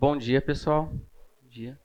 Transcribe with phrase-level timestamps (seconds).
[0.00, 0.86] Bom dia, pessoal.
[0.86, 1.78] Bom dia.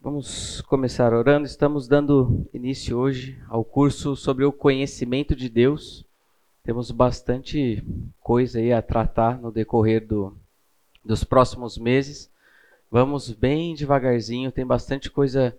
[0.00, 1.44] Vamos começar orando.
[1.44, 6.04] Estamos dando início hoje ao curso sobre o conhecimento de Deus.
[6.62, 7.84] Temos bastante
[8.20, 10.38] coisa aí a tratar no decorrer do,
[11.04, 12.30] dos próximos meses.
[12.88, 15.58] Vamos bem devagarzinho, tem bastante coisa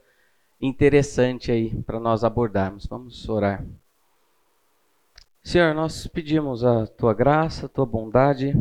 [0.61, 2.85] interessante aí para nós abordarmos.
[2.85, 3.65] Vamos orar.
[5.47, 8.53] Senhor, nós pedimos a tua graça, a tua bondade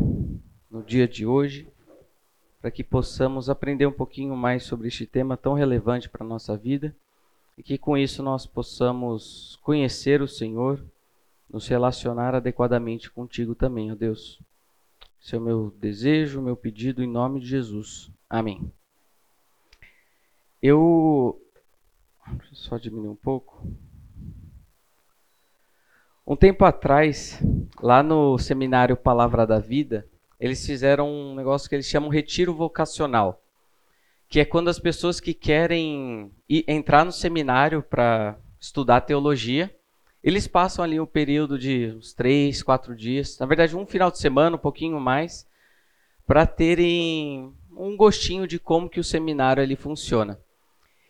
[0.71, 1.67] no dia de hoje,
[2.61, 6.55] para que possamos aprender um pouquinho mais sobre este tema tão relevante para a nossa
[6.55, 6.95] vida
[7.57, 10.81] e que com isso nós possamos conhecer o Senhor,
[11.49, 14.41] nos relacionar adequadamente contigo também, ó Deus.
[15.21, 18.09] Esse é o meu desejo, meu pedido em nome de Jesus.
[18.29, 18.71] Amém.
[20.61, 21.37] Eu.
[22.53, 23.61] Só diminuir um pouco.
[26.29, 27.41] Um tempo atrás,
[27.81, 30.05] lá no seminário Palavra da Vida,
[30.37, 33.41] eles fizeram um negócio que eles chamam retiro vocacional,
[34.27, 39.73] que é quando as pessoas que querem ir, entrar no seminário para estudar teologia,
[40.21, 44.17] eles passam ali um período de uns três, quatro dias, na verdade um final de
[44.17, 45.47] semana, um pouquinho mais,
[46.25, 50.37] para terem um gostinho de como que o seminário ali funciona.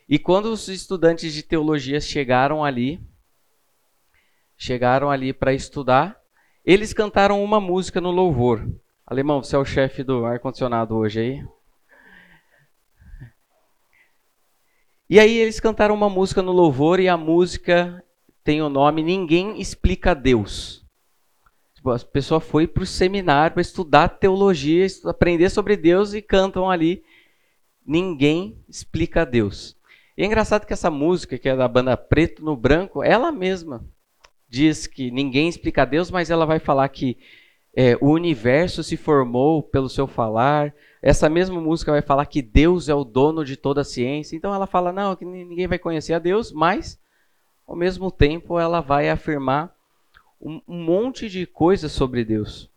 [0.07, 3.01] E quando os estudantes de teologia chegaram ali,
[4.57, 6.19] chegaram ali para estudar.
[6.65, 8.67] Eles cantaram uma música no louvor.
[9.05, 11.45] Alemão, você é o chefe do ar-condicionado hoje aí?
[15.09, 18.03] E aí eles cantaram uma música no louvor e a música
[18.43, 20.85] tem o nome Ninguém Explica Deus.
[21.73, 26.69] Tipo, a pessoa foi para o seminário para estudar teologia, aprender sobre Deus e cantam
[26.69, 27.03] ali
[27.85, 29.77] Ninguém Explica Deus.
[30.17, 33.85] E é engraçado que essa música, que é da banda Preto no Branco, ela mesma
[34.49, 37.17] diz que ninguém explica Deus, mas ela vai falar que
[37.75, 40.73] é, o universo se formou pelo seu falar.
[41.01, 44.35] Essa mesma música vai falar que Deus é o dono de toda a ciência.
[44.35, 46.99] Então ela fala, não, que ninguém vai conhecer a Deus, mas
[47.67, 49.75] ao mesmo tempo ela vai afirmar
[50.41, 52.69] um, um monte de coisas sobre Deus.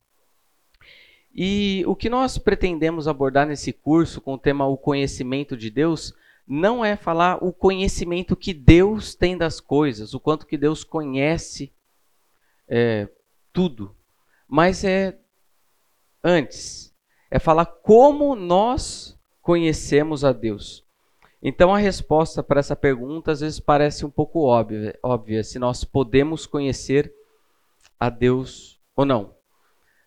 [1.34, 6.12] E o que nós pretendemos abordar nesse curso com o tema O Conhecimento de Deus
[6.52, 11.72] não é falar o conhecimento que Deus tem das coisas, o quanto que Deus conhece
[12.66, 13.08] é,
[13.52, 13.94] tudo,
[14.48, 15.16] mas é
[16.24, 16.92] antes,
[17.30, 20.84] é falar como nós conhecemos a Deus.
[21.40, 25.84] Então a resposta para essa pergunta às vezes parece um pouco óbvia, óbvia se nós
[25.84, 27.14] podemos conhecer
[27.98, 29.39] a Deus ou não.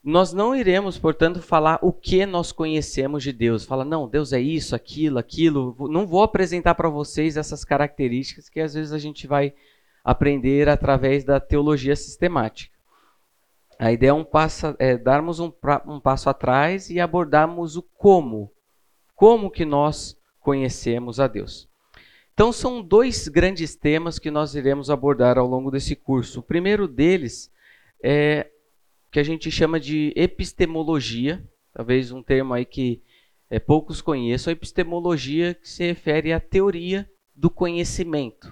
[0.04, 3.64] Nós não iremos, portanto, falar o que nós conhecemos de Deus.
[3.64, 5.76] Fala, não, Deus é isso, aquilo, aquilo.
[5.90, 9.54] Não vou apresentar para vocês essas características que às vezes a gente vai
[10.04, 12.74] aprender através da teologia sistemática.
[13.80, 15.52] A ideia é, um passo, é darmos um,
[15.88, 18.52] um passo atrás e abordarmos o como.
[19.16, 21.70] Como que nós conhecemos a Deus.
[22.34, 26.42] Então, são dois grandes temas que nós iremos abordar ao longo desse curso.
[26.42, 27.50] O primeiro deles
[28.04, 28.50] é
[29.14, 33.00] que a gente chama de epistemologia, talvez um termo aí que
[33.48, 38.52] é, poucos conheçam, a epistemologia que se refere à teoria do conhecimento.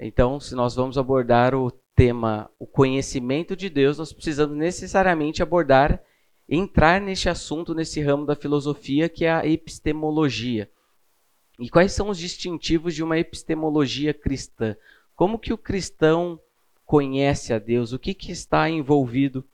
[0.00, 6.02] Então, se nós vamos abordar o tema o conhecimento de Deus, nós precisamos necessariamente abordar,
[6.48, 10.70] entrar neste assunto, nesse ramo da filosofia que é a epistemologia.
[11.58, 14.74] E quais são os distintivos de uma epistemologia cristã?
[15.14, 16.40] Como que o cristão
[16.86, 19.44] conhece a Deus, o que, que está envolvido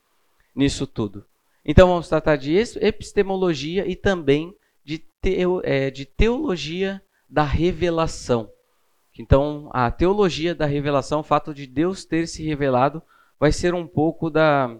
[0.54, 1.24] nisso tudo.
[1.64, 4.54] Então vamos tratar de epistemologia e também
[4.84, 8.50] de, teo, é, de teologia da revelação.
[9.18, 13.02] Então, a teologia da revelação, o fato de Deus ter se revelado,
[13.38, 14.74] vai ser um pouco da,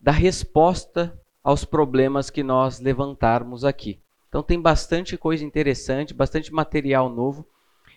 [0.00, 4.00] da resposta aos problemas que nós levantarmos aqui.
[4.28, 7.46] Então, tem bastante coisa interessante, bastante material novo.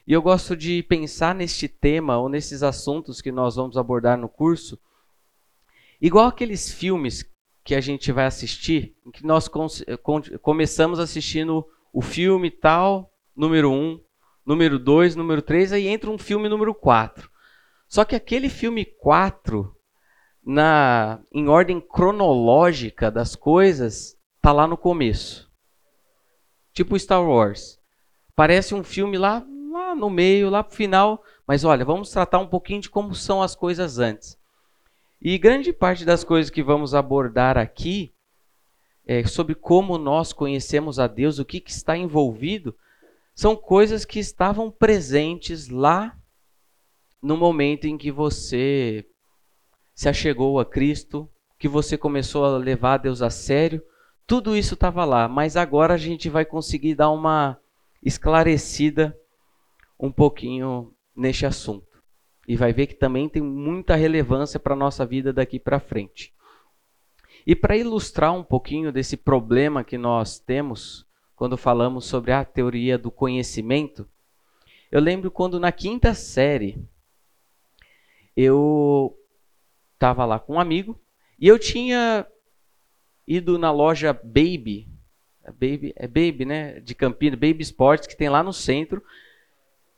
[0.05, 4.27] E eu gosto de pensar neste tema ou nesses assuntos que nós vamos abordar no
[4.27, 4.77] curso,
[6.01, 7.25] igual aqueles filmes
[7.63, 9.49] que a gente vai assistir, em que nós
[10.41, 14.01] começamos assistindo o filme tal, número 1, um,
[14.45, 17.29] número 2, número 3, aí entra um filme número 4.
[17.87, 19.73] Só que aquele filme 4,
[20.45, 25.49] na, em ordem cronológica das coisas, tá lá no começo.
[26.73, 27.79] Tipo Star Wars.
[28.35, 31.23] Parece um filme lá lá no meio, lá pro final.
[31.47, 34.37] Mas olha, vamos tratar um pouquinho de como são as coisas antes.
[35.21, 38.13] E grande parte das coisas que vamos abordar aqui
[39.05, 42.75] é, sobre como nós conhecemos a Deus, o que, que está envolvido,
[43.35, 46.17] são coisas que estavam presentes lá
[47.21, 49.05] no momento em que você
[49.95, 53.81] se achegou a Cristo, que você começou a levar Deus a sério,
[54.25, 57.57] tudo isso estava lá, mas agora a gente vai conseguir dar uma
[58.01, 59.17] esclarecida
[59.99, 61.87] um pouquinho neste assunto.
[62.47, 66.33] E vai ver que também tem muita relevância para a nossa vida daqui para frente.
[67.45, 71.05] E para ilustrar um pouquinho desse problema que nós temos
[71.35, 74.07] quando falamos sobre a teoria do conhecimento,
[74.91, 76.77] eu lembro quando na quinta série
[78.35, 79.17] eu
[79.93, 80.99] estava lá com um amigo
[81.39, 82.25] e eu tinha
[83.27, 84.89] ido na loja Baby,
[85.43, 89.03] é Baby, é Baby, né, de Campinas, Baby Sports, que tem lá no centro,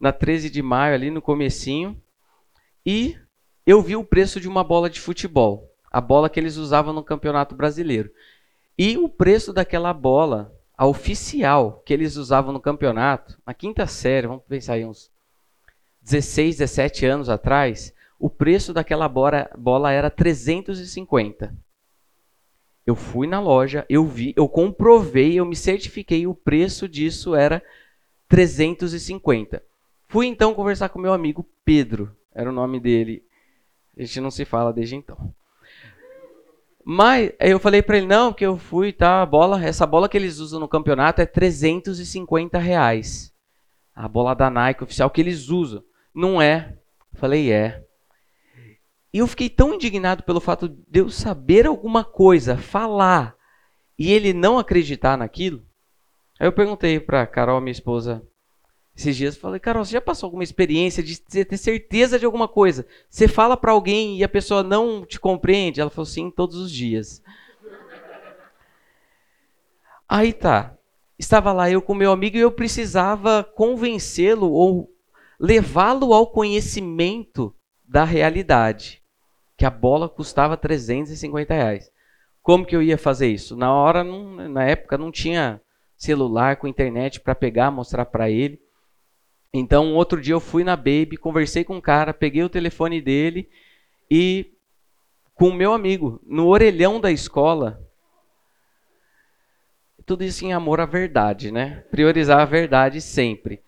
[0.06, 2.00] na 13 de maio, ali no comecinho,
[2.86, 3.18] e
[3.66, 7.04] eu vi o preço de uma bola de futebol, a bola que eles usavam no
[7.04, 8.12] Campeonato Brasileiro.
[8.78, 14.28] E o preço daquela bola, a oficial que eles usavam no campeonato, na quinta série,
[14.28, 15.10] vamos pensar aí uns
[16.04, 21.52] 16, 17 anos atrás, o preço daquela bola, bola era 350.
[22.86, 27.64] Eu fui na loja, eu vi, eu comprovei, eu me certifiquei, o preço disso era
[28.28, 29.64] 350.
[30.08, 33.24] Fui então conversar com meu amigo Pedro, era o nome dele.
[33.98, 35.34] A gente não se fala desde então.
[36.84, 40.08] Mas aí eu falei para ele não, que eu fui, tá, a bola, essa bola
[40.08, 43.34] que eles usam no campeonato é 350 reais.
[43.96, 45.84] A bola da Nike oficial que eles usam.
[46.14, 46.78] Não é?
[47.14, 47.84] Falei, é.
[49.12, 53.34] E eu fiquei tão indignado pelo fato de eu saber alguma coisa, falar,
[53.98, 55.66] e ele não acreditar naquilo.
[56.40, 58.22] Aí eu perguntei para Carol, minha esposa,
[58.96, 62.86] esses dias, falei, Carol, você já passou alguma experiência de ter certeza de alguma coisa?
[63.10, 65.82] Você fala para alguém e a pessoa não te compreende?
[65.82, 67.22] Ela falou, sim, todos os dias.
[70.08, 70.78] Aí tá.
[71.20, 74.90] Estava lá eu com meu amigo e eu precisava convencê-lo ou
[75.40, 77.54] levá-lo ao conhecimento
[77.84, 79.02] da realidade
[79.58, 81.92] que a bola custava 350 reais.
[82.42, 83.56] Como que eu ia fazer isso?
[83.56, 85.62] Na hora, não, na época, não tinha
[85.98, 88.60] celular com internet para pegar, mostrar para ele.
[89.58, 93.02] Então, um outro dia eu fui na Baby, conversei com o cara, peguei o telefone
[93.02, 93.50] dele
[94.12, 94.52] e
[95.34, 97.82] com o meu amigo, no orelhão da escola,
[100.06, 101.84] tudo isso em amor à verdade, né?
[101.90, 103.62] Priorizar a verdade sempre.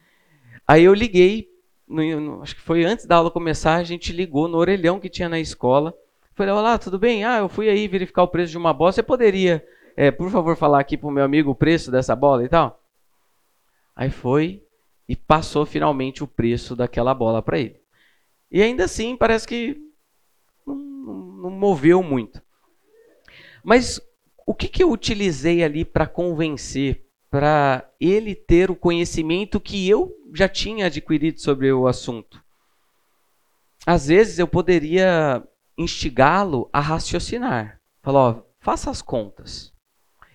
[0.68, 1.50] Aí eu liguei
[1.88, 5.10] no, no, acho que foi antes da aula começar, a gente ligou no orelhão que
[5.10, 5.94] tinha na escola.
[6.36, 7.24] Falei, olá, tudo bem?
[7.24, 8.92] Ah, eu fui aí verificar o preço de uma bola.
[8.92, 12.44] Você poderia, é, por favor, falar aqui para o meu amigo o preço dessa bola
[12.44, 12.84] e tal?
[13.95, 14.66] Aí foi
[15.07, 17.80] e passou finalmente o preço daquela bola para ele.
[18.51, 19.77] E ainda assim, parece que
[20.65, 22.42] não, não moveu muito.
[23.63, 24.01] Mas
[24.45, 30.15] o que, que eu utilizei ali para convencer, para ele ter o conhecimento que eu
[30.33, 32.42] já tinha adquirido sobre o assunto.
[33.86, 35.44] Às vezes eu poderia
[35.77, 37.80] instigá-lo a raciocinar.
[38.01, 39.74] Falar, ó, faça as contas.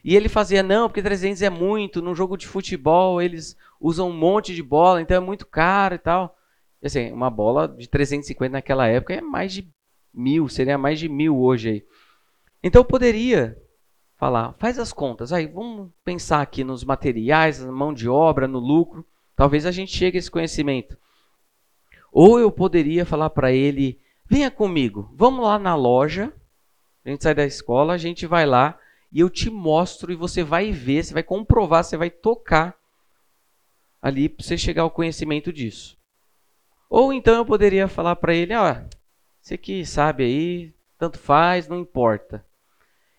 [0.05, 4.17] E ele fazia, não, porque 300 é muito, num jogo de futebol eles usam um
[4.17, 6.37] monte de bola, então é muito caro e tal.
[6.83, 9.69] Assim, uma bola de 350 naquela época é mais de
[10.15, 11.87] mil, seria mais de mil hoje aí.
[12.63, 13.59] Então eu poderia
[14.17, 18.61] falar, faz as contas, aí vamos pensar aqui nos materiais, na mão de obra, no
[18.61, 19.05] lucro.
[19.35, 20.97] Talvez a gente chegue a esse conhecimento.
[22.13, 26.33] Ou eu poderia falar para ele: venha comigo, vamos lá na loja.
[27.05, 28.79] A gente sai da escola, a gente vai lá
[29.11, 32.77] e eu te mostro e você vai ver, você vai comprovar, você vai tocar
[34.03, 35.97] ali para você chegar ao conhecimento disso.
[36.91, 38.87] Ou então eu poderia falar para ele: ah,
[39.41, 42.45] você que sabe aí, tanto faz, não importa.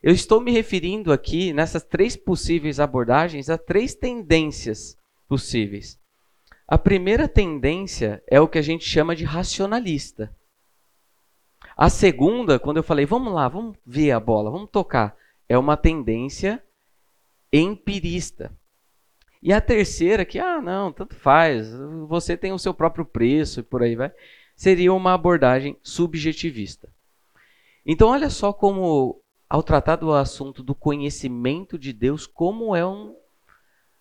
[0.02, 4.98] Eu estou me referindo aqui, nessas três possíveis abordagens, a três tendências
[5.30, 5.98] possíveis.
[6.68, 10.36] A primeira tendência é o que a gente chama de racionalista.
[11.76, 15.16] A segunda, quando eu falei, vamos lá, vamos ver a bola, vamos tocar,
[15.48, 16.62] é uma tendência
[17.52, 18.52] empirista.
[19.44, 21.70] E a terceira, que, ah, não, tanto faz,
[22.08, 24.12] você tem o seu próprio preço e por aí vai,
[24.56, 26.90] seria uma abordagem subjetivista.
[27.86, 33.16] Então, olha só como, ao tratar do assunto do conhecimento de Deus, como é um,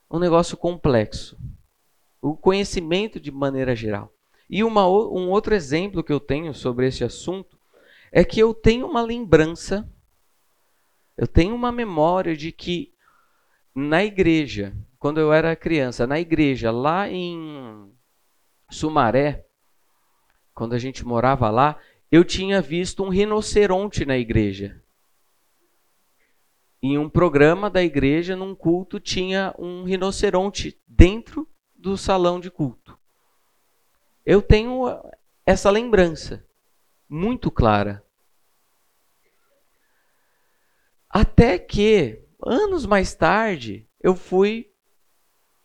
[0.09, 1.37] um negócio complexo
[2.23, 4.15] o conhecimento de maneira geral.
[4.49, 7.59] E uma, um outro exemplo que eu tenho sobre esse assunto
[8.13, 9.91] é que eu tenho uma lembrança,
[11.17, 12.93] eu tenho uma memória de que
[13.75, 17.93] na igreja, quando eu era criança, na igreja, lá em
[18.71, 19.45] Sumaré,
[20.55, 21.77] quando a gente morava lá,
[22.09, 24.81] eu tinha visto um rinoceronte na igreja.
[26.81, 32.97] Em um programa da igreja, num culto, tinha um rinoceronte dentro do salão de culto.
[34.25, 34.85] Eu tenho
[35.45, 36.47] essa lembrança
[37.09, 38.07] muito clara.
[41.11, 44.72] Até que, anos mais tarde, eu fui.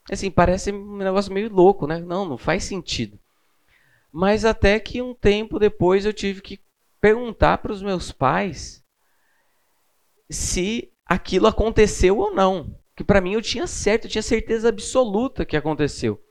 [0.10, 2.00] Assim, parece um negócio meio louco, né?
[2.00, 3.20] Não, não faz sentido.
[4.12, 6.60] Mas até que um tempo depois eu tive que
[7.00, 8.84] perguntar para os meus pais
[10.30, 12.76] se aquilo aconteceu ou não.
[12.96, 16.22] Que para mim eu tinha certo, eu tinha certeza absoluta que aconteceu.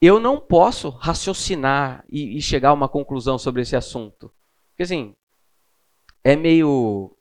[0.00, 4.32] Eu não posso raciocinar e, e chegar a uma conclusão sobre esse assunto.
[4.70, 5.14] Porque assim,
[6.24, 7.16] é meio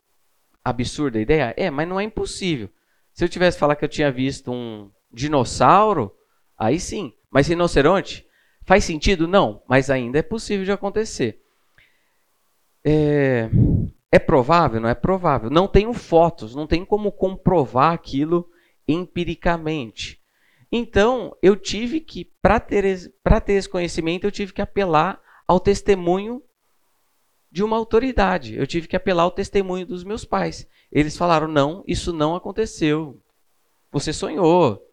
[0.64, 1.54] absurda a ideia?
[1.58, 2.70] É, mas não é impossível.
[3.14, 6.14] Se eu tivesse falar que eu tinha visto um dinossauro,
[6.58, 7.14] aí sim.
[7.30, 8.26] Mas rinoceronte?
[8.66, 9.28] Faz sentido?
[9.28, 11.42] Não, mas ainda é possível de acontecer.
[12.84, 13.50] É,
[14.12, 14.80] é provável?
[14.80, 15.50] Não é provável.
[15.50, 18.50] Não tenho fotos, não tem como comprovar aquilo
[18.88, 20.22] empiricamente.
[20.72, 22.84] Então, eu tive que, para ter,
[23.46, 26.42] ter esse conhecimento, eu tive que apelar ao testemunho
[27.50, 28.56] de uma autoridade.
[28.56, 30.68] Eu tive que apelar ao testemunho dos meus pais.
[30.92, 33.22] Eles falaram: não, isso não aconteceu.
[33.92, 34.87] Você sonhou.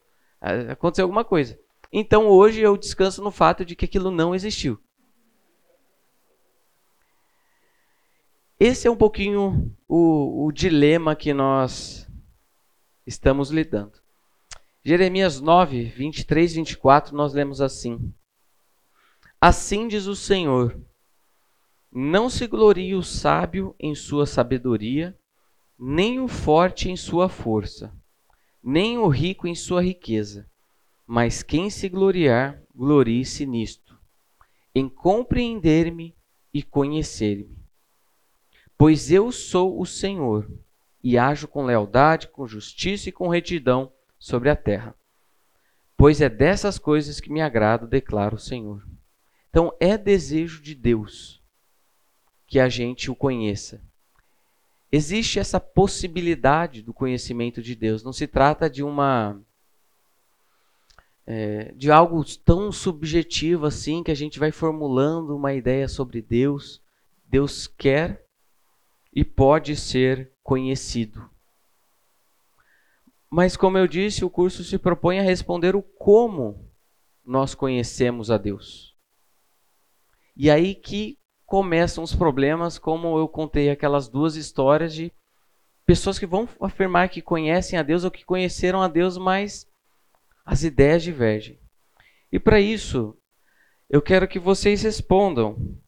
[0.71, 1.59] Aconteceu alguma coisa.
[1.93, 4.79] Então hoje eu descanso no fato de que aquilo não existiu.
[8.59, 12.09] Esse é um pouquinho o, o dilema que nós
[13.07, 14.01] estamos lidando.
[14.85, 18.13] Jeremias 9, 23 e 24, nós lemos assim:
[19.41, 20.79] Assim diz o Senhor
[21.97, 25.17] não se glorie o sábio em sua sabedoria,
[25.79, 27.95] nem o forte em sua força,
[28.65, 30.49] nem o rico em sua riqueza.
[31.07, 33.99] Mas quem se gloriar, glorie-se nisto,
[34.75, 36.17] em compreender-me
[36.53, 37.59] e conhecer-me.
[38.79, 40.51] Pois eu sou o Senhor,
[41.03, 44.95] e ajo com lealdade, com justiça e com retidão sobre a terra.
[45.97, 48.83] Pois é dessas coisas que me agrado, declara o Senhor.
[49.51, 51.43] Então é desejo de Deus
[52.47, 53.83] que a gente o conheça.
[54.95, 58.05] Existe essa possibilidade do conhecimento de Deus.
[58.05, 59.43] Não se trata de uma
[61.27, 66.81] é, de algo tão subjetivo assim que a gente vai formulando uma ideia sobre Deus.
[67.27, 68.25] Deus quer
[69.13, 71.29] e pode ser conhecido.
[73.29, 76.71] Mas, como eu disse, o curso se propõe a responder o como
[77.27, 78.95] nós conhecemos a Deus.
[80.37, 85.13] E aí que começam os problemas, como eu contei aquelas duas histórias de
[85.87, 89.67] pessoas que vão afirmar que conhecem a Deus ou que conheceram a Deus, mas
[90.45, 91.59] as ideias divergem.
[92.33, 93.17] E para isso,
[93.89, 95.79] eu quero que vocês respondam.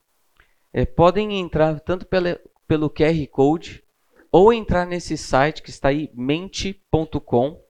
[0.73, 3.83] É, podem entrar tanto pela, pelo QR Code
[4.31, 7.65] ou entrar nesse site que está aí, mente.com.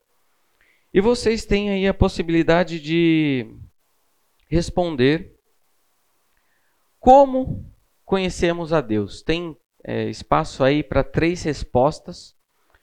[0.93, 3.55] E vocês têm aí a possibilidade de
[4.49, 5.33] responder
[6.99, 7.65] como
[8.07, 9.21] conhecemos a Deus?
[9.21, 12.33] Tem é, espaço aí para três respostas.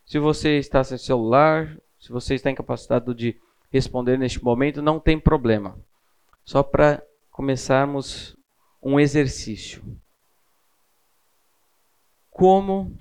[0.04, 3.34] Se você está sem celular, se você está incapacitado de
[3.72, 5.80] responder neste momento, não tem problema.
[6.44, 8.36] Só para começarmos
[8.82, 9.82] um exercício.
[12.30, 12.96] Como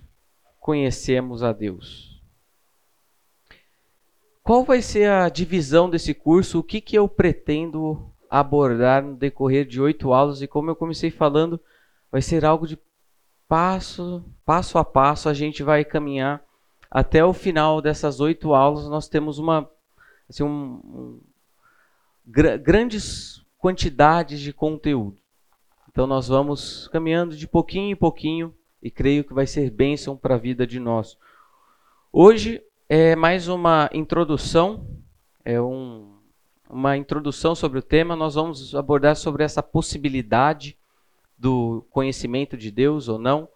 [0.62, 2.24] conhecemos a Deus?
[4.42, 6.60] Qual vai ser a divisão desse curso?
[6.60, 10.42] O que, que eu pretendo abordar no decorrer de oito aulas?
[10.42, 11.60] E como eu comecei falando,
[12.14, 12.78] vai ser algo de
[13.48, 16.46] passo, passo a passo, a gente vai caminhar
[16.90, 18.88] até o final dessas oito aulas.
[18.88, 19.68] Nós temos uma
[20.30, 21.22] assim, um, um,
[22.24, 25.20] gr grandes quantidades de conteúdo.
[25.90, 30.36] Então nós vamos caminhando de pouquinho em pouquinho e creio que vai ser bênção para
[30.36, 31.18] a vida de nós.
[32.12, 34.88] Hoje é mais uma introdução,
[35.44, 36.16] é um,
[36.70, 38.16] uma introdução sobre o tema.
[38.16, 40.78] Nós vamos abordar sobre essa possibilidade
[41.38, 43.50] do conhecimento de Deus ou não,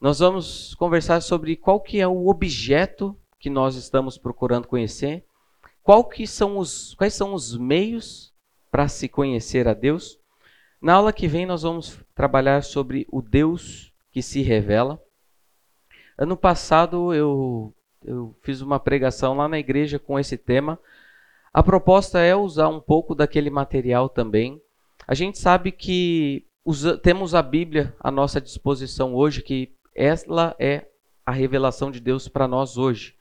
[0.00, 5.24] nós vamos conversar sobre qual que é o objeto que nós estamos procurando conhecer,
[5.82, 8.32] qual que são os, quais são os meios
[8.70, 10.18] para se conhecer a Deus.
[10.80, 15.00] Na aula que vem nós vamos trabalhar sobre o Deus que se revela.
[16.16, 20.78] Ano passado eu, eu fiz uma pregação lá na igreja com esse tema.
[21.52, 24.60] A proposta é usar um pouco daquele material também.
[25.06, 30.88] A gente sabe que usa, temos a Bíblia à nossa disposição hoje, que ela é
[31.24, 33.16] a revelação de Deus para nós hoje.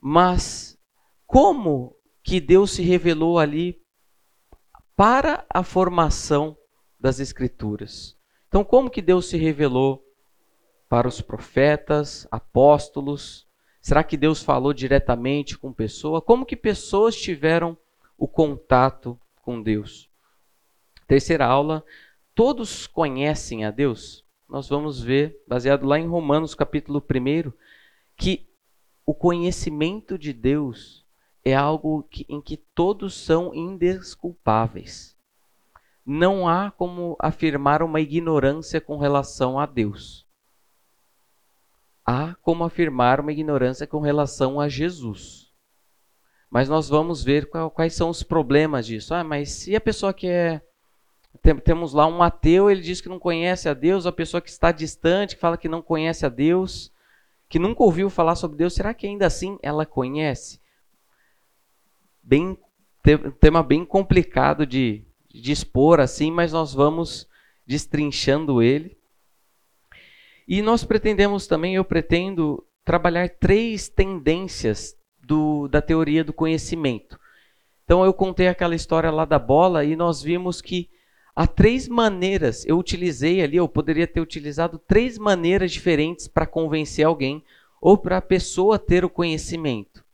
[0.00, 0.78] Mas
[1.26, 3.80] como que Deus se revelou ali
[4.94, 6.56] para a formação
[6.98, 8.16] das Escrituras?
[8.48, 10.04] Então, como que Deus se revelou
[10.88, 13.46] para os profetas, apóstolos?
[13.80, 16.20] Será que Deus falou diretamente com pessoa?
[16.20, 17.76] Como que pessoas tiveram
[18.16, 20.10] o contato com Deus?
[21.08, 21.84] Terceira aula,
[22.34, 24.24] todos conhecem a Deus?
[24.48, 27.52] Nós vamos ver, baseado lá em Romanos capítulo 1,
[28.16, 28.48] que
[29.04, 31.06] o conhecimento de Deus
[31.44, 35.16] é algo que, em que todos são indesculpáveis.
[36.04, 40.26] Não há como afirmar uma ignorância com relação a Deus.
[42.04, 45.52] Há como afirmar uma ignorância com relação a Jesus.
[46.50, 49.14] Mas nós vamos ver quais são os problemas disso.
[49.14, 50.60] Ah, mas se a pessoa que é
[51.64, 54.70] temos lá um ateu, ele diz que não conhece a Deus, a pessoa que está
[54.70, 56.92] distante, que fala que não conhece a Deus,
[57.48, 60.60] que nunca ouviu falar sobre Deus, será que ainda assim ela conhece?
[62.22, 62.56] Bem,
[63.40, 67.28] tema bem complicado de, de expor assim, mas nós vamos
[67.66, 68.96] destrinchando ele.
[70.46, 77.18] E nós pretendemos também, eu pretendo trabalhar três tendências do, da teoria do conhecimento.
[77.84, 80.88] Então eu contei aquela história lá da bola e nós vimos que
[81.34, 87.06] Há três maneiras, eu utilizei ali, eu poderia ter utilizado três maneiras diferentes para convencer
[87.06, 87.42] alguém
[87.80, 90.04] ou para a pessoa ter o conhecimento.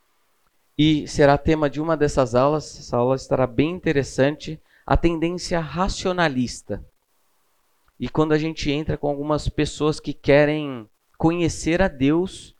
[0.77, 6.83] E será tema de uma dessas aulas, essa aula estará bem interessante, a tendência racionalista.
[7.99, 12.55] E quando a gente entra com algumas pessoas que querem conhecer a Deus,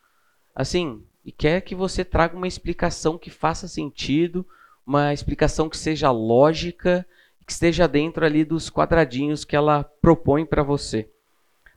[0.53, 4.45] assim, e quer que você traga uma explicação que faça sentido,
[4.85, 7.07] uma explicação que seja lógica,
[7.49, 11.11] que esteja dentro ali dos quadradinhos que ela propõe para você.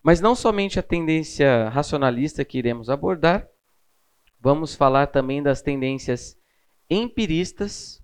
[0.03, 3.49] Mas não somente a tendência racionalista que iremos abordar,
[4.39, 6.37] vamos falar também das tendências
[6.91, 8.03] empiristas,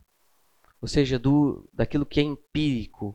[0.81, 3.15] ou seja, do daquilo que é empírico,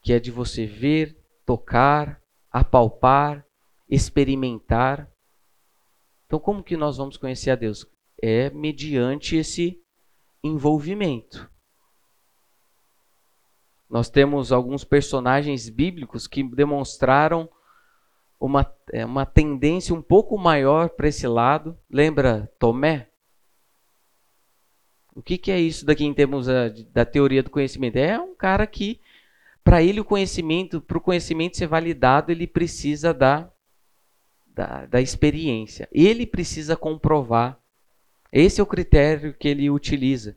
[0.00, 1.14] que é de você ver,
[1.44, 3.44] tocar, apalpar,
[3.86, 5.12] experimentar.
[6.24, 7.86] Então, como que nós vamos conhecer a Deus?
[8.22, 9.78] É mediante esse
[10.42, 11.52] envolvimento.
[13.94, 17.48] Nós temos alguns personagens bíblicos que demonstraram
[18.40, 21.78] uma, é, uma tendência um pouco maior para esse lado.
[21.88, 23.08] Lembra Tomé?
[25.14, 27.94] O que, que é isso daqui em termos da, da teoria do conhecimento?
[27.94, 29.00] É um cara que,
[29.62, 33.48] para ele, o conhecimento, para o conhecimento ser validado, ele precisa da,
[34.44, 35.88] da, da experiência.
[35.92, 37.60] Ele precisa comprovar.
[38.32, 40.36] Esse é o critério que ele utiliza.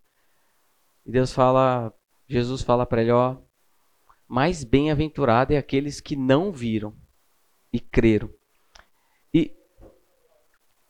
[1.03, 1.91] E Deus fala,
[2.27, 3.46] Jesus fala para ele, ó,
[4.27, 6.95] mais bem-aventurado é aqueles que não viram
[7.71, 8.29] e creram.
[9.33, 9.55] E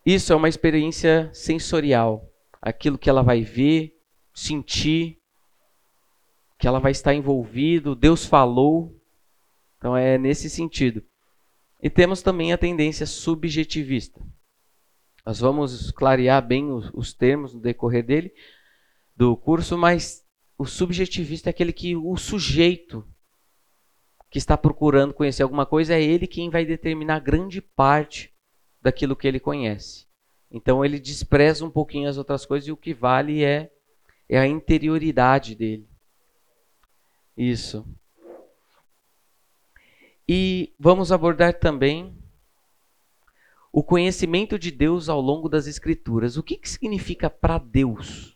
[0.05, 2.27] isso é uma experiência sensorial,
[2.61, 3.95] aquilo que ela vai ver,
[4.33, 5.19] sentir,
[6.57, 8.95] que ela vai estar envolvido, Deus falou.
[9.77, 11.03] Então é nesse sentido.
[11.81, 14.19] E temos também a tendência subjetivista.
[15.23, 18.33] Nós vamos clarear bem os, os termos no decorrer dele
[19.15, 20.25] do curso, mas
[20.57, 23.07] o subjetivista é aquele que o sujeito
[24.29, 28.33] que está procurando conhecer alguma coisa, é ele quem vai determinar grande parte
[28.81, 30.05] daquilo que ele conhece.
[30.49, 33.71] Então ele despreza um pouquinho as outras coisas e o que vale é,
[34.27, 35.87] é a interioridade dele.
[37.35, 37.85] Isso.
[40.27, 42.17] E vamos abordar também
[43.71, 46.35] o conhecimento de Deus ao longo das Escrituras.
[46.35, 48.35] O que, que significa para Deus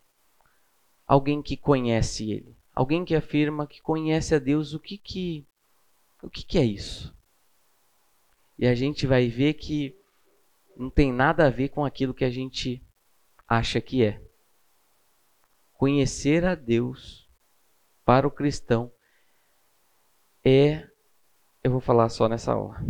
[1.08, 2.56] alguém que conhece Ele?
[2.74, 5.46] Alguém que afirma que conhece a Deus, o que, que
[6.22, 7.16] o que, que é isso?
[8.58, 9.96] E a gente vai ver que
[10.78, 12.84] não tem nada a ver com aquilo que a gente
[13.48, 14.22] acha que é.
[15.74, 17.28] Conhecer a Deus
[18.06, 18.92] para o cristão
[20.44, 20.88] é.
[21.64, 22.84] Eu vou falar só nessa aula.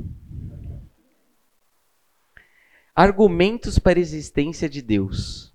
[2.95, 5.53] Argumentos para a existência de Deus.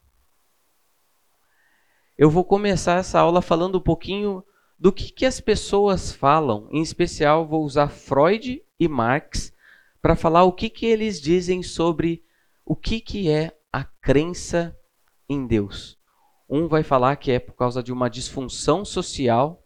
[2.17, 4.43] Eu vou começar essa aula falando um pouquinho
[4.79, 6.69] do que, que as pessoas falam.
[6.71, 9.53] Em especial, vou usar Freud e Marx
[10.01, 12.25] para falar o que, que eles dizem sobre
[12.65, 14.77] o que, que é a crença
[15.29, 15.99] em Deus.
[16.49, 19.65] Um vai falar que é por causa de uma disfunção social,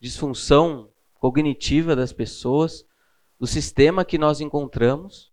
[0.00, 2.84] disfunção cognitiva das pessoas,
[3.38, 5.30] do sistema que nós encontramos,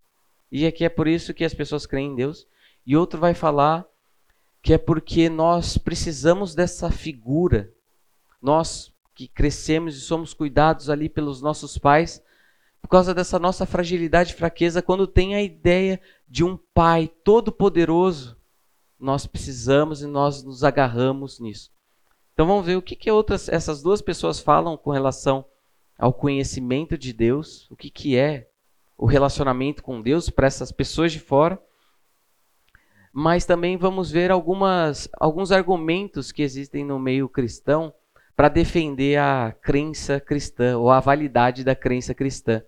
[0.52, 2.48] e aqui é por isso que as pessoas creem em Deus.
[2.86, 3.86] E outro vai falar
[4.62, 7.74] que é porque nós precisamos dessa figura
[8.42, 12.24] nós que crescemos e somos cuidados ali pelos nossos pais,
[12.82, 18.38] por causa dessa nossa fragilidade e fraqueza, quando tem a ideia de um Pai todo-poderoso,
[19.00, 21.72] nós precisamos e nós nos agarramos nisso.
[22.34, 25.44] Então vamos ver o que, que outras, essas duas pessoas falam com relação
[25.98, 28.48] ao conhecimento de Deus, o que, que é
[28.96, 31.62] o relacionamento com Deus para essas pessoas de fora.
[33.12, 37.94] Mas também vamos ver algumas, alguns argumentos que existem no meio cristão
[38.38, 42.64] para defender a crença cristã ou a validade da crença cristã.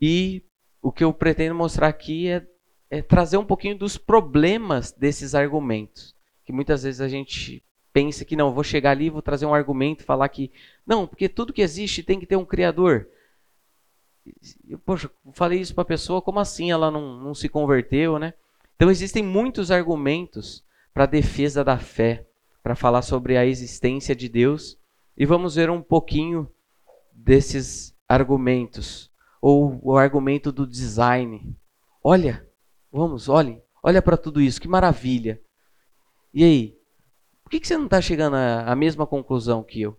[0.00, 0.44] E
[0.80, 2.46] o que eu pretendo mostrar aqui é,
[2.88, 6.14] é, trazer um pouquinho dos problemas desses argumentos.
[6.44, 7.60] Que muitas vezes a gente
[7.92, 10.52] pensa que não, vou chegar ali, vou trazer um argumento, falar que
[10.86, 13.08] não, porque tudo que existe tem que ter um criador.
[14.68, 18.32] Eu, poxa, falei isso para a pessoa, como assim ela não, não se converteu, né?
[18.76, 22.28] Então existem muitos argumentos para defesa da fé,
[22.62, 24.78] para falar sobre a existência de Deus,
[25.16, 26.50] e vamos ver um pouquinho
[27.12, 31.56] desses argumentos, ou o argumento do design.
[32.02, 32.48] Olha,
[32.90, 35.40] vamos, olhem, olha para tudo isso, que maravilha.
[36.32, 36.78] E aí,
[37.42, 39.98] por que, que você não está chegando à mesma conclusão que eu?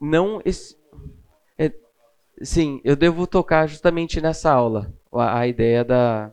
[0.00, 0.79] Não, esse,
[2.40, 6.32] sim, eu devo tocar justamente nessa aula a, a ideia da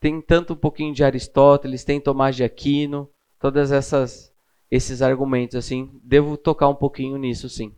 [0.00, 4.32] tem tanto um pouquinho de Aristóteles, tem Tomás de Aquino, todas essas
[4.70, 7.74] esses argumentos assim, devo tocar um pouquinho nisso, sim.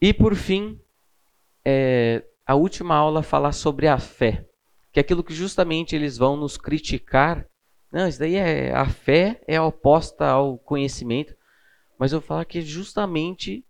[0.00, 0.80] E por fim,
[1.64, 4.46] é, a última aula falar sobre a fé,
[4.92, 7.46] que é aquilo que justamente eles vão nos criticar.
[7.90, 11.34] Não, isso daí é a fé é oposta ao conhecimento,
[11.98, 13.64] mas eu vou falar que é justamente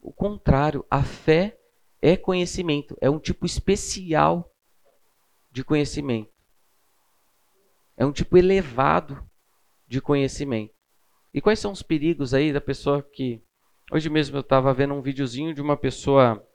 [0.00, 0.84] o contrário.
[0.90, 1.58] A fé
[2.00, 4.50] é conhecimento, é um tipo especial
[5.50, 6.30] de conhecimento.
[7.96, 9.22] É um tipo elevado
[9.86, 10.72] de conhecimento.
[11.34, 13.42] E quais são os perigos aí da pessoa que.
[13.90, 16.46] Hoje mesmo eu estava vendo um videozinho de uma pessoa,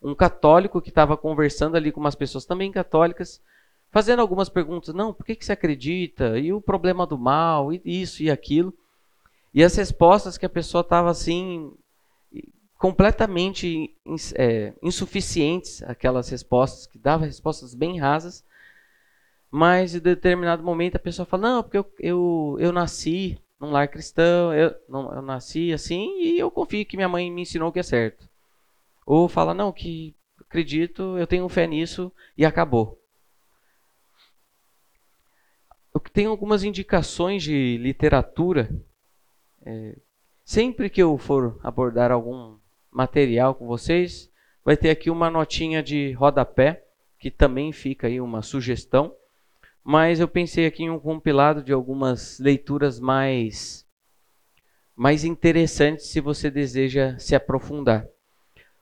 [0.00, 3.42] um católico que estava conversando ali com umas pessoas também católicas,
[3.90, 4.94] fazendo algumas perguntas.
[4.94, 6.38] Não, por que, que você acredita?
[6.38, 7.72] E o problema do mal?
[7.72, 8.72] E isso e aquilo.
[9.52, 11.72] E as respostas que a pessoa estava assim,
[12.78, 13.92] completamente
[14.36, 18.44] é, insuficientes, aquelas respostas, que dava respostas bem rasas,
[19.50, 23.88] mas em determinado momento a pessoa fala, não, porque eu, eu, eu nasci num lar
[23.88, 27.80] cristão, eu, não, eu nasci assim e eu confio que minha mãe me ensinou que
[27.80, 28.28] é certo.
[29.04, 33.02] Ou fala, não, que acredito, eu tenho fé nisso e acabou.
[35.92, 38.70] Eu tenho algumas indicações de literatura.
[39.62, 39.96] É,
[40.44, 42.57] sempre que eu for abordar algum
[42.90, 44.30] material com vocês.
[44.64, 46.84] Vai ter aqui uma notinha de rodapé,
[47.18, 49.14] que também fica aí uma sugestão.
[49.82, 53.86] Mas eu pensei aqui em um compilado de algumas leituras mais,
[54.94, 58.06] mais interessantes se você deseja se aprofundar.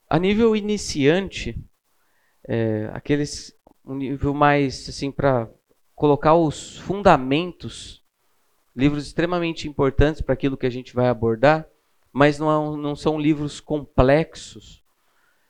[0.09, 1.57] A nível iniciante,
[2.49, 5.49] é, aqueles um nível mais assim para
[5.95, 8.05] colocar os fundamentos,
[8.75, 11.67] livros extremamente importantes para aquilo que a gente vai abordar
[12.17, 14.83] mas não, não são livros complexos.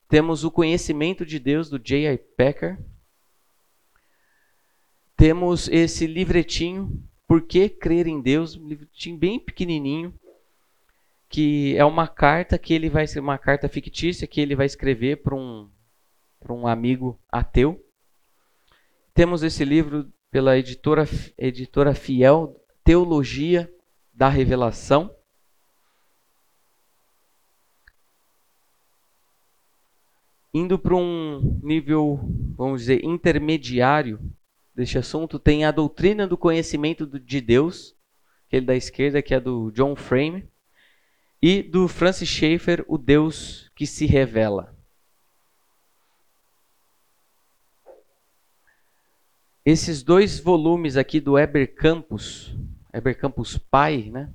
[0.09, 2.19] Temos o Conhecimento de Deus, do J.I.
[2.19, 2.77] Packer.
[5.17, 8.57] Temos esse livretinho, Por que Crer em Deus?
[8.57, 10.13] Um livretinho bem pequenininho,
[11.29, 15.37] que é uma carta que ele vai uma carta fictícia que ele vai escrever para
[15.37, 15.71] um,
[16.41, 17.81] para um amigo ateu.
[19.15, 21.05] Temos esse livro pela editora,
[21.39, 23.73] editora Fiel, Teologia
[24.13, 25.15] da Revelação.
[30.57, 32.19] Indo para um nível,
[32.57, 34.19] vamos dizer, intermediário
[34.75, 37.95] deste assunto, tem a doutrina do conhecimento de Deus,
[38.47, 40.49] aquele da esquerda, que é do John Frame,
[41.43, 44.75] e do Francis Schaeffer, o Deus que se revela.
[49.63, 52.57] Esses dois volumes aqui do Eber Campus,
[52.95, 54.33] Eber Campus Pai, né?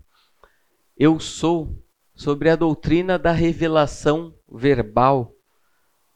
[0.95, 5.36] Eu sou sobre a doutrina da revelação verbal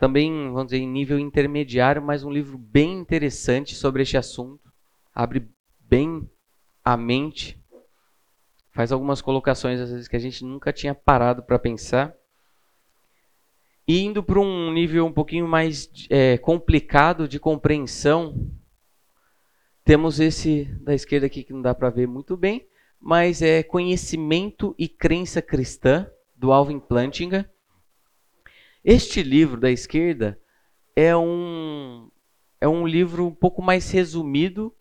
[0.05, 4.71] também, vamos dizer, em nível intermediário, mas um livro bem interessante sobre este assunto.
[5.11, 6.29] Abre bem
[6.83, 7.59] a mente,
[8.71, 12.13] faz algumas colocações, às vezes, que a gente nunca tinha parado para pensar.
[13.87, 18.51] E indo para um nível um pouquinho mais é, complicado de compreensão,
[19.83, 22.67] temos esse da esquerda aqui que não dá para ver muito bem,
[23.01, 27.51] mas é Conhecimento e Crença Cristã, do Alvin Plantinga.
[28.87, 30.39] Este livro da esquerda
[30.95, 32.07] é um,
[32.61, 34.71] é um livro um pouco mais resumido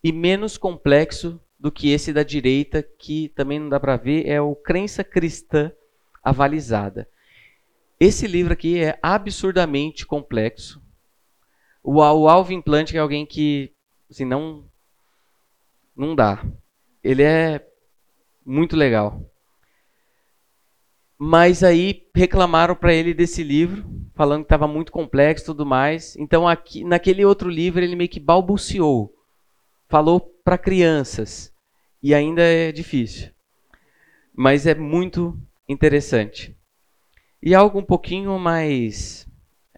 [0.00, 4.40] e menos complexo do que esse da direita, que também não dá para ver, é
[4.40, 5.72] o Crença Cristã
[6.22, 7.08] Avalizada.
[7.98, 10.80] Esse livro aqui é absurdamente complexo.
[11.82, 13.74] O, o Alvin Plant é alguém que
[14.08, 14.70] assim, não,
[15.96, 16.46] não dá.
[17.02, 17.66] Ele é
[18.44, 19.20] muito legal.
[21.18, 26.14] Mas aí reclamaram para ele desse livro, falando que estava muito complexo e tudo mais.
[26.16, 29.14] Então, aqui, naquele outro livro, ele meio que balbuciou.
[29.88, 31.52] Falou para crianças.
[32.02, 33.30] E ainda é difícil.
[34.34, 36.56] Mas é muito interessante.
[37.42, 39.26] E algo um pouquinho mais,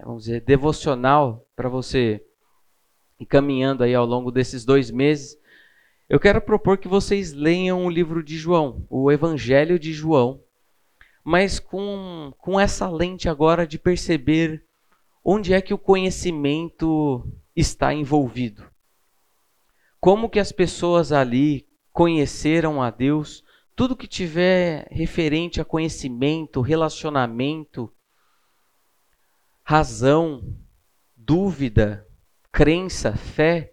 [0.05, 2.21] vamos dizer, devocional para você
[3.21, 5.37] ir caminhando aí ao longo desses dois meses.
[6.09, 10.41] Eu quero propor que vocês leiam o livro de João, o Evangelho de João,
[11.29, 14.65] mas com, com essa lente agora de perceber
[15.23, 17.23] onde é que o conhecimento
[17.55, 18.65] está envolvido.
[20.01, 23.45] Como que as pessoas ali conheceram a Deus,
[23.77, 27.93] tudo que tiver referente a conhecimento, relacionamento,
[29.63, 30.57] razão,
[31.15, 32.09] dúvida,
[32.51, 33.71] crença, fé,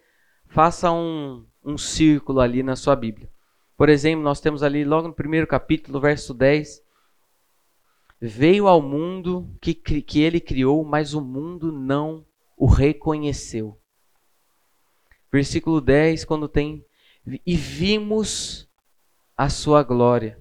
[0.47, 3.31] faça um, um círculo ali na sua Bíblia.
[3.77, 6.83] Por exemplo, nós temos ali logo no primeiro capítulo, verso 10,
[8.19, 12.25] veio ao mundo que, que ele criou, mas o mundo não
[12.58, 13.80] o reconheceu.
[15.32, 16.86] Versículo 10, quando tem
[17.45, 18.69] e vimos
[19.36, 20.39] a sua glória.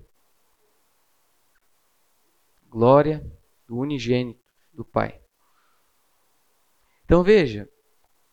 [2.69, 3.25] Glória
[3.67, 5.21] do unigênito do Pai.
[7.05, 7.69] Então veja,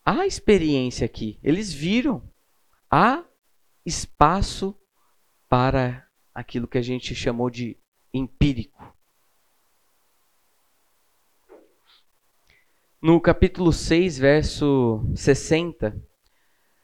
[0.05, 1.39] há experiência aqui.
[1.43, 2.29] Eles viram.
[2.89, 3.23] Há
[3.85, 4.77] espaço
[5.47, 7.77] para aquilo que a gente chamou de
[8.13, 8.95] empírico.
[13.03, 15.99] No capítulo 6, verso 60,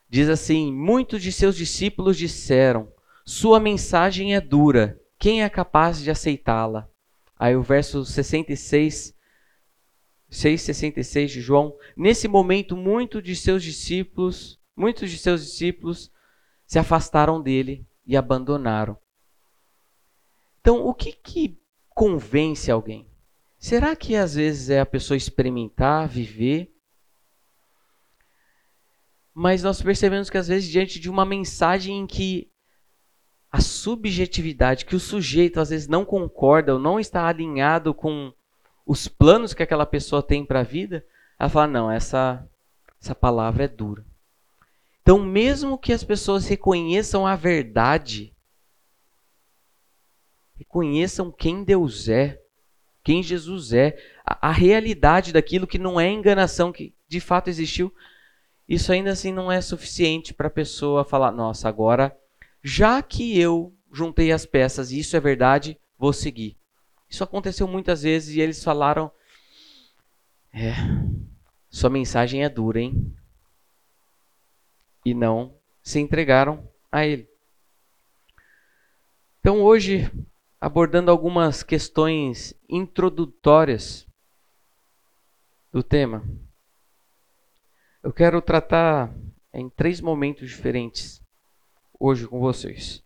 [0.09, 2.91] diz assim: Muitos de seus discípulos disseram:
[3.23, 4.99] sua mensagem é dura.
[5.19, 6.89] Quem é capaz de aceitá-la?
[7.37, 9.15] Aí o verso 66,
[10.27, 11.77] 666 de João.
[11.95, 16.11] Nesse momento, muitos de seus discípulos, muitos de seus discípulos
[16.65, 18.97] se afastaram dele e abandonaram.
[20.61, 23.06] Então, o que, que convence alguém?
[23.57, 26.71] Será que às vezes é a pessoa experimentar, viver?
[29.33, 32.51] Mas nós percebemos que às vezes diante de uma mensagem em que
[33.51, 38.33] a subjetividade, que o sujeito às vezes não concorda ou não está alinhado com
[38.85, 41.05] os planos que aquela pessoa tem para a vida,
[41.39, 42.47] ela fala: não, essa,
[43.01, 44.05] essa palavra é dura.
[45.01, 48.35] Então, mesmo que as pessoas reconheçam a verdade,
[50.55, 52.41] reconheçam quem Deus é,
[53.07, 57.89] quem Jesus é, a, a realidade daquilo que não é enganação, que de fato existiu,
[58.67, 62.13] isso ainda assim não é suficiente para a pessoa falar: nossa, agora
[62.61, 66.57] já que eu juntei as peças e isso é verdade, vou seguir.
[67.09, 69.09] Isso aconteceu muitas vezes e eles falaram:
[70.53, 70.73] É,
[71.69, 73.15] sua mensagem é dura, hein?
[75.05, 77.25] E não se entregaram a ele.
[79.39, 80.11] Então, hoje,
[80.59, 84.07] abordando algumas questões introdutórias
[85.71, 86.23] do tema,
[88.03, 89.13] eu quero tratar
[89.53, 91.21] em três momentos diferentes
[91.99, 93.03] hoje com vocês.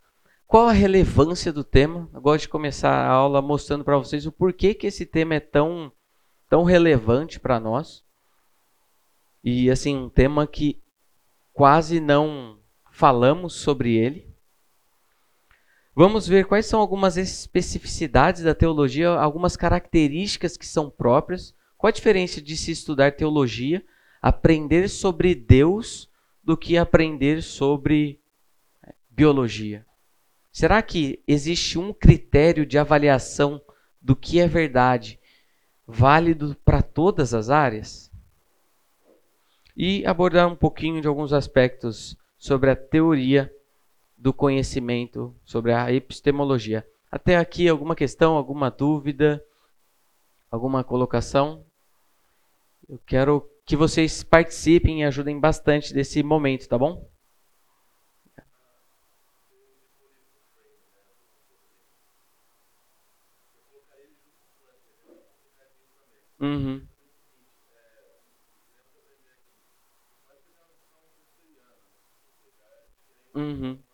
[0.48, 2.10] Qual a relevância do tema?
[2.14, 5.40] Eu gosto de começar a aula mostrando para vocês o porquê que esse tema é
[5.40, 5.92] tão,
[6.50, 8.04] tão relevante para nós.
[9.44, 10.82] E assim, um tema que
[11.54, 12.60] quase não
[12.92, 14.31] falamos sobre ele.
[15.93, 21.54] Vamos ver quais são algumas especificidades da teologia, algumas características que são próprias.
[21.77, 23.84] Qual a diferença de se estudar teologia,
[24.21, 26.10] aprender sobre Deus,
[26.43, 28.19] do que aprender sobre
[29.10, 29.86] biologia.
[30.51, 33.62] Será que existe um critério de avaliação
[34.01, 35.19] do que é verdade
[35.86, 38.12] válido para todas as áreas?
[39.75, 43.54] E abordar um pouquinho de alguns aspectos sobre a teoria
[44.22, 46.88] do conhecimento, sobre a epistemologia.
[47.12, 49.44] Até aqui, alguma questão, alguma dúvida,
[50.52, 51.66] alguma colocação?
[52.88, 57.10] Eu quero que vocês participem e ajudem bastante desse momento, tá bom?
[66.40, 66.88] Uhum.
[73.34, 73.90] Uhum.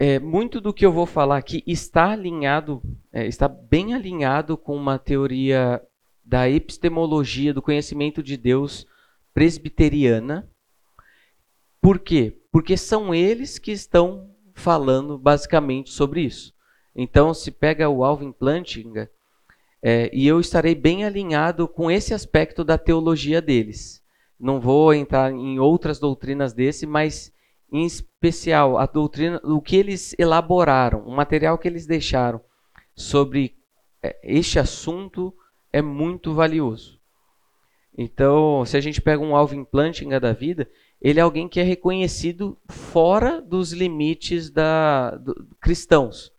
[0.00, 2.80] É, muito do que eu vou falar aqui está alinhado,
[3.12, 5.82] é, está bem alinhado com uma teoria
[6.24, 8.86] da epistemologia do conhecimento de Deus
[9.34, 10.48] presbiteriana.
[11.80, 12.38] Por quê?
[12.52, 16.54] Porque são eles que estão falando basicamente sobre isso.
[16.94, 19.10] Então, se pega o Alvin Plantinga,
[19.82, 24.02] é, e eu estarei bem alinhado com esse aspecto da teologia deles.
[24.38, 27.32] Não vou entrar em outras doutrinas desse, mas
[27.70, 32.40] em especial a doutrina, o que eles elaboraram, o material que eles deixaram
[32.94, 33.56] sobre
[34.02, 35.34] é, este assunto
[35.72, 36.98] é muito valioso.
[37.96, 41.62] Então, se a gente pega um Alvin Plantinga da vida, ele é alguém que é
[41.62, 46.32] reconhecido fora dos limites da do, cristãos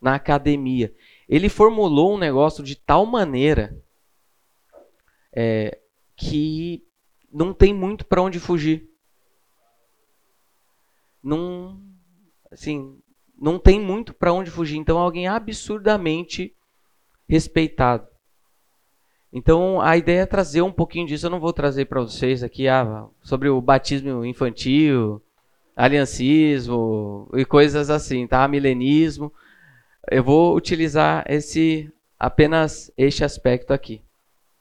[0.00, 0.94] na academia.
[1.28, 3.82] Ele formulou um negócio de tal maneira
[5.32, 5.78] é,
[6.14, 6.84] que
[7.32, 8.88] não tem muito para onde fugir.
[11.26, 11.80] Não,
[12.52, 12.96] assim,
[13.36, 14.76] não tem muito para onde fugir.
[14.76, 16.54] Então, é alguém absurdamente
[17.28, 18.06] respeitado.
[19.32, 21.26] Então, a ideia é trazer um pouquinho disso.
[21.26, 25.20] Eu não vou trazer para vocês aqui ah, sobre o batismo infantil,
[25.74, 28.46] aliancismo e coisas assim, tá?
[28.46, 29.32] Milenismo.
[30.08, 34.00] Eu vou utilizar esse apenas este aspecto aqui.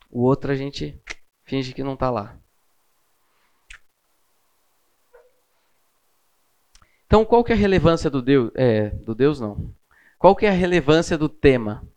[0.10, 1.00] O outro a gente
[1.44, 2.40] finge que não está lá.
[7.08, 8.52] Então, qual que é a relevância do Deus?
[8.56, 9.74] É, do Deus não.
[10.18, 11.88] Qual que é a relevância do tema?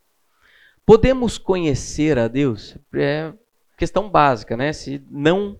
[0.84, 2.76] Podemos conhecer a Deus?
[2.94, 3.32] É
[3.76, 4.72] questão básica, né?
[4.72, 5.58] Se não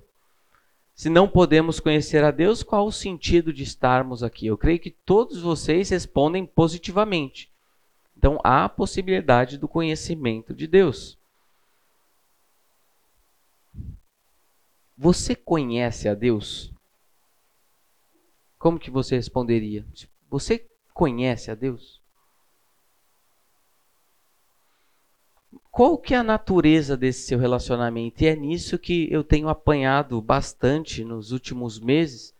[0.94, 4.48] se não podemos conhecer a Deus, qual o sentido de estarmos aqui?
[4.48, 7.48] Eu creio que todos vocês respondem positivamente.
[8.16, 11.16] Então há a possibilidade do conhecimento de Deus.
[14.96, 16.72] Você conhece a Deus?
[18.58, 19.86] Como que você responderia?
[20.28, 22.02] Você conhece a Deus?
[25.70, 28.24] Qual que é a natureza desse seu relacionamento?
[28.24, 32.34] E é nisso que eu tenho apanhado bastante nos últimos meses,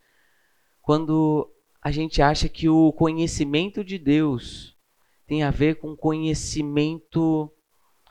[0.81, 1.49] quando
[1.81, 4.77] a gente acha que o conhecimento de Deus
[5.25, 7.49] tem a ver com conhecimento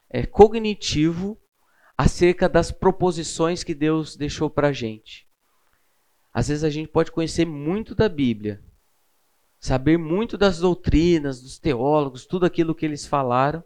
[0.09, 1.39] é, cognitivo
[1.97, 5.28] acerca das proposições que Deus deixou para a gente.
[6.39, 8.63] Às vezes a gente pode conhecer muito da Bíblia,
[9.59, 13.65] saber muito das doutrinas, dos teólogos, tudo aquilo que eles falaram,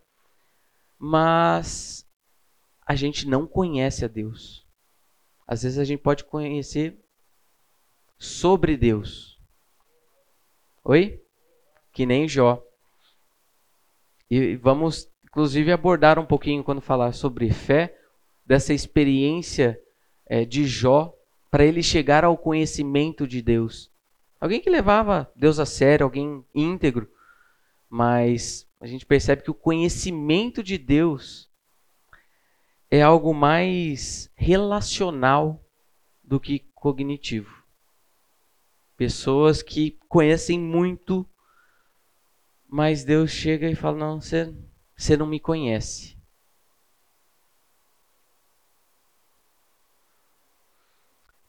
[0.99, 2.09] mas
[2.87, 4.67] a gente não conhece a Deus.
[5.47, 6.99] Às vezes a gente pode conhecer
[8.19, 9.39] sobre Deus.
[10.83, 11.23] Oi?
[11.93, 12.65] Que nem Jó.
[14.31, 17.95] E vamos, inclusive, abordar um pouquinho quando falar sobre fé,
[18.47, 19.79] dessa experiência
[20.25, 21.15] é, de Jó
[21.53, 23.93] para ele chegar ao conhecimento de Deus.
[24.41, 27.09] Alguém que levava Deus a sério, alguém íntegro,
[27.89, 31.49] mas a gente percebe que o conhecimento de Deus
[32.91, 35.65] é algo mais relacional
[36.25, 37.63] do que cognitivo.
[38.97, 41.25] Pessoas que conhecem muito
[42.73, 46.17] mas Deus chega e fala: Não, você, não me conhece.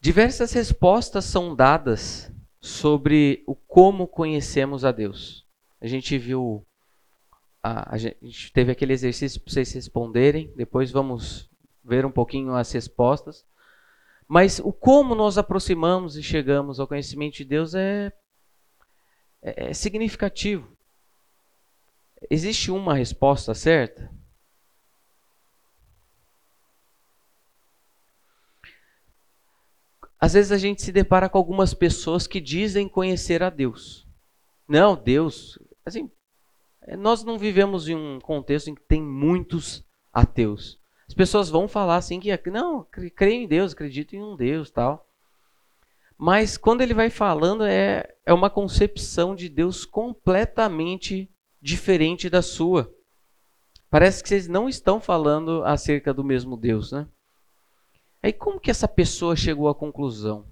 [0.04, 5.48] Diversas respostas são dadas sobre o como conhecemos a Deus.
[5.80, 6.68] A gente viu,
[7.64, 11.50] a, a gente teve aquele exercício para vocês responderem, depois vamos
[11.82, 13.46] ver um pouquinho as respostas.
[14.28, 18.12] Mas o como nós aproximamos e chegamos ao conhecimento de Deus é,
[19.42, 20.68] é, é significativo.
[22.30, 24.12] Existe uma resposta certa?
[30.24, 34.08] Às vezes a gente se depara com algumas pessoas que dizem conhecer a Deus.
[34.66, 35.60] Não, Deus.
[35.86, 36.10] Assim,
[36.98, 39.84] nós não vivemos em um contexto em que tem muitos
[40.14, 40.80] ateus.
[41.10, 45.06] As pessoas vão falar assim que não, creio em Deus, acredito em um Deus, tal.
[46.18, 51.30] Mas quando ele vai falando é, é uma concepção de Deus completamente
[51.62, 52.90] diferente da sua.
[53.90, 57.10] Parece que vocês não estão falando acerca do mesmo Deus, né?
[58.24, 60.48] Aí como que essa pessoa chegou à conclusão?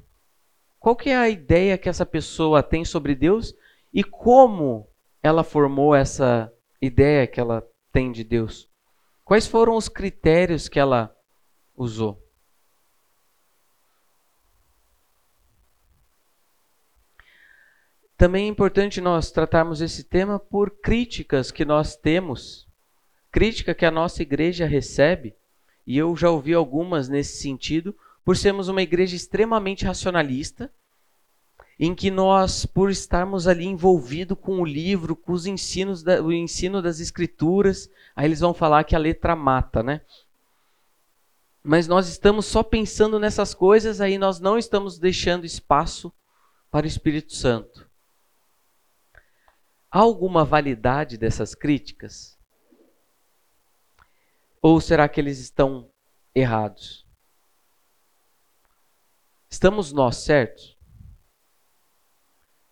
[0.78, 3.56] Qual que é a ideia que essa pessoa tem sobre Deus
[3.94, 4.90] e como
[5.24, 8.70] ela formou essa ideia que ela tem de Deus?
[9.24, 11.16] Quais foram os critérios que ela
[11.74, 12.22] usou?
[18.18, 22.68] Também é importante nós tratarmos esse tema por críticas que nós temos,
[23.32, 25.36] crítica que a nossa igreja recebe,
[25.86, 30.72] e eu já ouvi algumas nesse sentido, por sermos uma igreja extremamente racionalista,
[31.80, 36.32] em que nós, por estarmos ali envolvido com o livro, com os ensinos, da, o
[36.32, 40.02] ensino das escrituras, aí eles vão falar que a letra mata, né?
[41.64, 46.14] Mas nós estamos só pensando nessas coisas, aí nós não estamos deixando espaço
[46.70, 47.90] para o Espírito Santo.
[49.90, 52.38] Há alguma validade dessas críticas?
[54.62, 55.90] Ou será que eles estão
[56.36, 57.06] errados?
[59.50, 60.78] Estamos nós certos?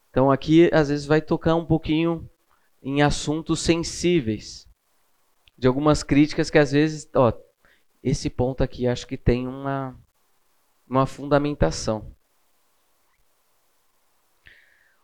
[0.10, 2.30] Então aqui às vezes vai tocar um pouquinho
[2.82, 4.68] em assuntos sensíveis,
[5.58, 7.34] de algumas críticas que às vezes, ó,
[8.02, 10.00] esse ponto aqui acho que tem uma
[10.88, 12.16] uma fundamentação.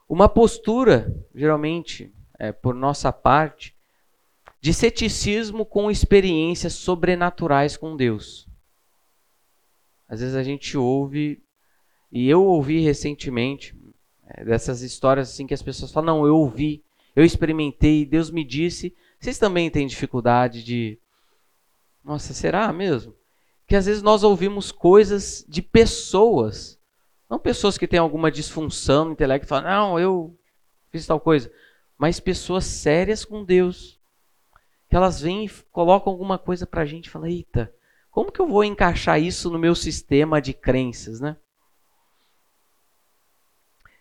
[0.07, 3.74] uma postura, geralmente, é, por nossa parte,
[4.65, 8.47] de ceticismo com experiências sobrenaturais com Deus.
[10.09, 11.39] Às vezes a gente ouve,
[12.11, 13.77] e eu ouvi recentemente,
[14.25, 16.83] é, dessas histórias assim que as pessoas falam: não, eu ouvi,
[17.15, 18.95] eu experimentei, Deus me disse.
[19.19, 20.97] Vocês também têm dificuldade de.
[22.03, 23.13] Nossa, será mesmo?
[23.67, 26.79] Que às vezes nós ouvimos coisas de pessoas
[27.29, 30.35] não pessoas que têm alguma disfunção falam, não, eu
[30.89, 31.51] fiz tal coisa.
[31.99, 33.99] Mas pessoas sérias com Deus.
[34.95, 37.69] Que elas vêm e colocam alguma coisa para a gente e falam, eita,
[38.09, 41.35] como que eu vou encaixar isso no meu sistema de crenças, né?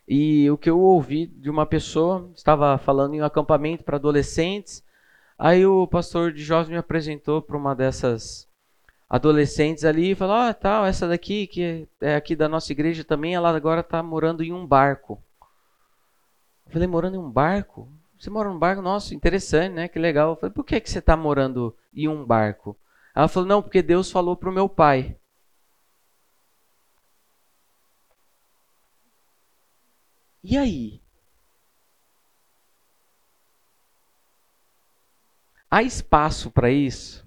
[0.06, 4.84] E o que eu ouvi de uma pessoa, estava falando em um acampamento para adolescentes,
[5.36, 8.48] aí o pastor de jovens me apresentou para uma dessas
[9.10, 13.34] adolescentes ali e falou: Ah, tal, essa daqui, que é aqui da nossa igreja também,
[13.34, 15.20] ela agora está morando em um barco.
[16.66, 17.88] Eu falei: Morando em um barco?
[18.18, 18.80] Você mora num barco?
[18.82, 19.88] Nossa, interessante, né?
[19.88, 20.30] Que legal.
[20.30, 22.76] Eu falei: Por que, que você está morando em um barco?
[23.14, 25.16] Ela falou: Não, porque Deus falou para o meu pai.
[30.42, 31.00] E aí?
[35.70, 37.26] Há espaço para isso?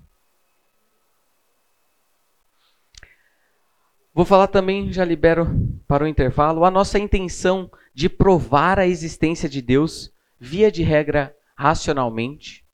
[4.14, 5.48] Vou falar também, já libero
[5.88, 11.36] para o intervalo, a nossa intenção de provar a existência de Deus, via de regra,
[11.56, 12.66] racionalmente.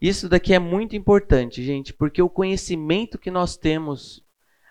[0.00, 4.24] Isso daqui é muito importante, gente, porque o conhecimento que nós temos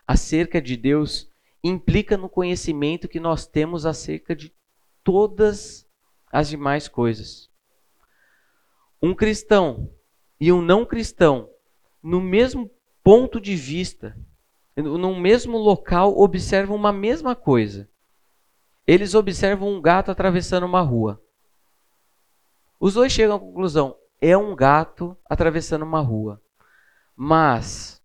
[0.07, 1.29] acerca de Deus
[1.61, 4.53] implica no conhecimento que nós temos acerca de
[5.03, 5.85] todas
[6.31, 7.49] as demais coisas.
[9.01, 9.91] Um cristão
[10.39, 11.49] e um não cristão,
[12.01, 12.71] no mesmo
[13.03, 14.17] ponto de vista,
[14.75, 17.89] num mesmo local, observam uma mesma coisa.
[18.87, 21.21] Eles observam um gato atravessando uma rua.
[22.79, 26.41] Os dois chegam à conclusão: é um gato atravessando uma rua.
[27.15, 28.01] Mas,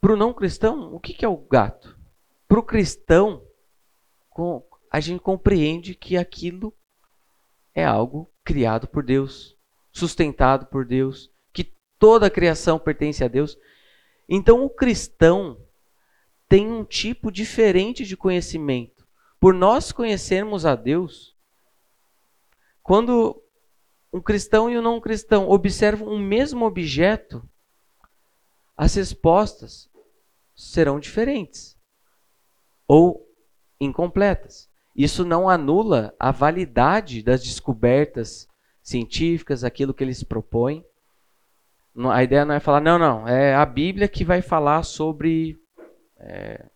[0.00, 1.98] para o não cristão, o que é o gato?
[2.46, 3.42] Para o cristão,
[4.90, 6.74] a gente compreende que aquilo
[7.74, 9.56] é algo criado por Deus,
[9.92, 11.32] sustentado por Deus,
[12.00, 13.56] toda a criação pertence a Deus.
[14.26, 15.58] Então o cristão
[16.50, 19.06] tem um tipo diferente de conhecimento.
[19.38, 21.36] Por nós conhecermos a Deus,
[22.82, 23.40] quando
[24.12, 27.48] um cristão e um não cristão observam um mesmo objeto,
[28.76, 29.88] as respostas
[30.56, 31.78] serão diferentes
[32.88, 33.24] ou
[33.80, 34.68] incompletas.
[34.96, 38.48] Isso não anula a validade das descobertas
[38.82, 40.84] científicas, aquilo que eles propõem,
[42.12, 45.59] a ideia não é falar, não, não, é a Bíblia que vai falar sobre
[46.20, 46.68] é,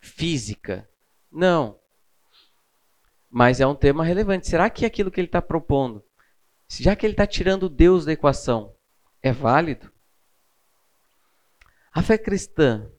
[0.00, 0.88] física.
[1.30, 1.78] Não.
[3.30, 4.48] Mas é um tema relevante.
[4.48, 6.04] Será que aquilo que ele está propondo,
[6.68, 8.74] já que ele está tirando Deus da equação,
[9.22, 9.92] é válido?
[11.92, 12.90] A fé cristã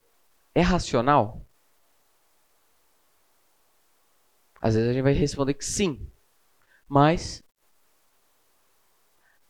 [0.53, 1.45] é racional?
[4.61, 6.11] Às vezes a gente vai responder que sim,
[6.87, 7.41] mas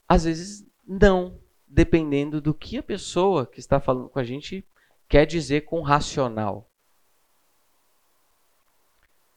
[0.07, 4.65] às vezes não dependendo do que a pessoa que está falando com a gente
[5.09, 6.69] quer dizer com racional.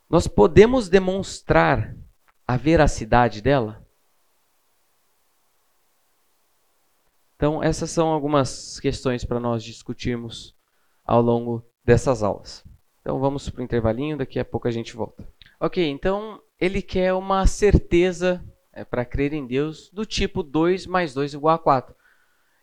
[0.08, 1.96] Nós podemos demonstrar
[2.46, 3.82] a veracidade dela?
[7.34, 10.54] Então, essas são algumas questões para nós discutirmos
[11.04, 12.62] ao longo dessas aulas.
[13.00, 15.26] Então, vamos para o intervalinho, daqui a pouco a gente volta.
[15.58, 21.14] Ok, então ele quer uma certeza é, para crer em Deus do tipo 2 mais
[21.14, 21.96] 2 igual a 4.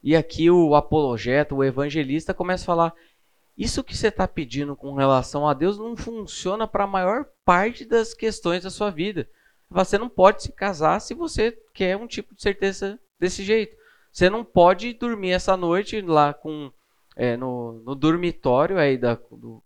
[0.02, 2.94] E aqui o apologeta, o evangelista, começa a falar:
[3.58, 7.84] isso que você está pedindo com relação a Deus não funciona para a maior parte
[7.84, 9.30] das questões da sua vida.
[9.70, 13.76] Você não pode se casar se você quer um tipo de certeza desse jeito.
[14.12, 16.72] Você não pode dormir essa noite lá com
[17.16, 19.62] é, no, no, dormitório aí da, do,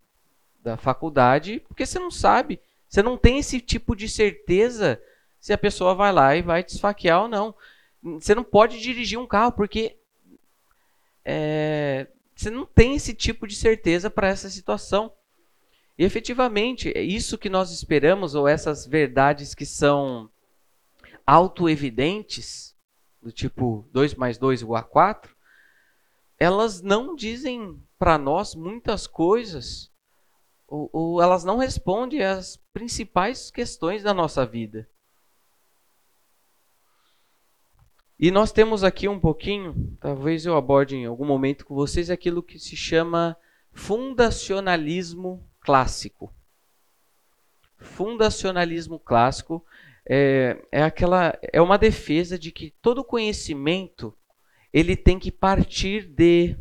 [0.62, 2.60] da faculdade, porque você não sabe.
[2.90, 5.00] Você não tem esse tipo de certeza
[5.40, 7.54] se a pessoa vai lá e vai te esfaquear ou não.
[8.02, 9.98] Você não pode dirigir um carro, porque
[11.26, 15.14] é, você não tem esse tipo de certeza para essa situação.
[15.98, 20.30] E efetivamente, é isso que nós esperamos, ou essas verdades que são
[21.26, 22.76] autoevidentes,
[23.22, 25.34] do tipo 2 mais 2 igual a 4,
[26.38, 29.90] elas não dizem para nós muitas coisas,
[30.68, 34.90] ou, ou elas não respondem às principais questões da nossa vida.
[38.24, 42.42] E nós temos aqui um pouquinho, talvez eu aborde em algum momento com vocês, aquilo
[42.42, 43.36] que se chama
[43.74, 46.34] fundacionalismo clássico.
[47.76, 49.62] fundacionalismo clássico
[50.08, 54.18] é, é aquela é uma defesa de que todo conhecimento
[54.72, 56.56] ele tem que partir de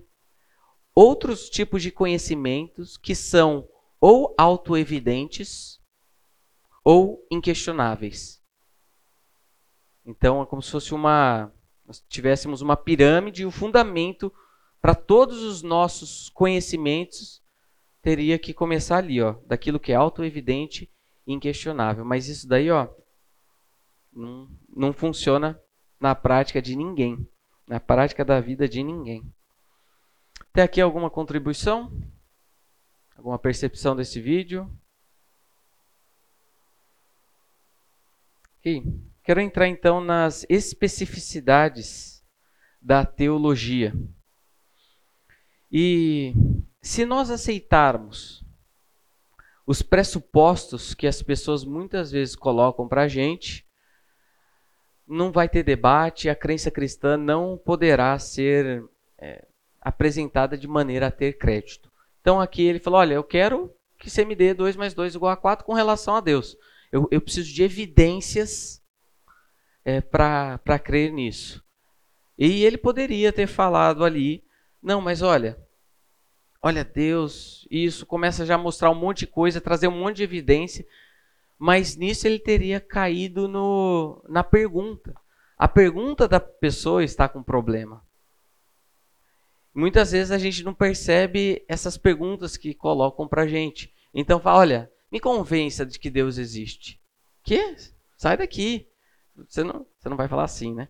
[0.93, 3.69] outros tipos de conhecimentos que são
[4.01, 5.81] ou autoevidentes
[6.83, 8.42] ou inquestionáveis.
[10.05, 11.53] Então é como se fosse uma
[11.85, 14.33] nós tivéssemos uma pirâmide e o fundamento
[14.81, 17.43] para todos os nossos conhecimentos
[18.01, 20.91] teria que começar ali, ó, daquilo que é autoevidente
[21.27, 22.05] e inquestionável.
[22.05, 22.89] Mas isso daí, ó,
[24.13, 25.61] não, não funciona
[26.01, 27.29] na prática de ninguém,
[27.67, 29.23] na prática da vida de ninguém.
[30.53, 31.93] Tem aqui alguma contribuição?
[33.17, 34.69] Alguma percepção desse vídeo?
[38.59, 39.12] Ok.
[39.25, 42.25] Quero entrar então nas especificidades
[42.81, 43.95] da teologia.
[45.71, 46.35] E
[46.81, 48.45] se nós aceitarmos
[49.65, 53.65] os pressupostos que as pessoas muitas vezes colocam para a gente,
[55.07, 58.85] não vai ter debate, a crença cristã não poderá ser
[59.19, 59.47] é,
[59.81, 61.93] apresentada de maneira a ter crédito.
[62.21, 65.31] Então aqui ele falou: olha, eu quero que você me dê 2 mais 2 igual
[65.31, 66.57] a 4 com relação a Deus.
[66.91, 68.82] Eu, eu preciso de evidências
[69.85, 71.63] é, para crer nisso.
[72.39, 74.45] E ele poderia ter falado ali:
[74.83, 75.59] não, mas olha,
[76.61, 80.23] olha Deus, isso começa já a mostrar um monte de coisa, trazer um monte de
[80.25, 80.87] evidência,
[81.59, 85.15] mas nisso ele teria caído no, na pergunta.
[85.57, 88.05] A pergunta da pessoa está com problema.
[89.75, 93.93] Muitas vezes a gente não percebe essas perguntas que colocam para gente.
[94.13, 97.01] Então fala, olha, me convença de que Deus existe.
[97.43, 97.77] Que?
[98.17, 98.89] Sai daqui.
[99.49, 100.89] Você não, você não vai falar assim, né?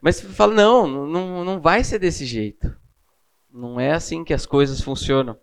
[0.00, 2.76] Mas fala, não, não, não vai ser desse jeito.
[3.50, 5.38] Não é assim que as coisas funcionam.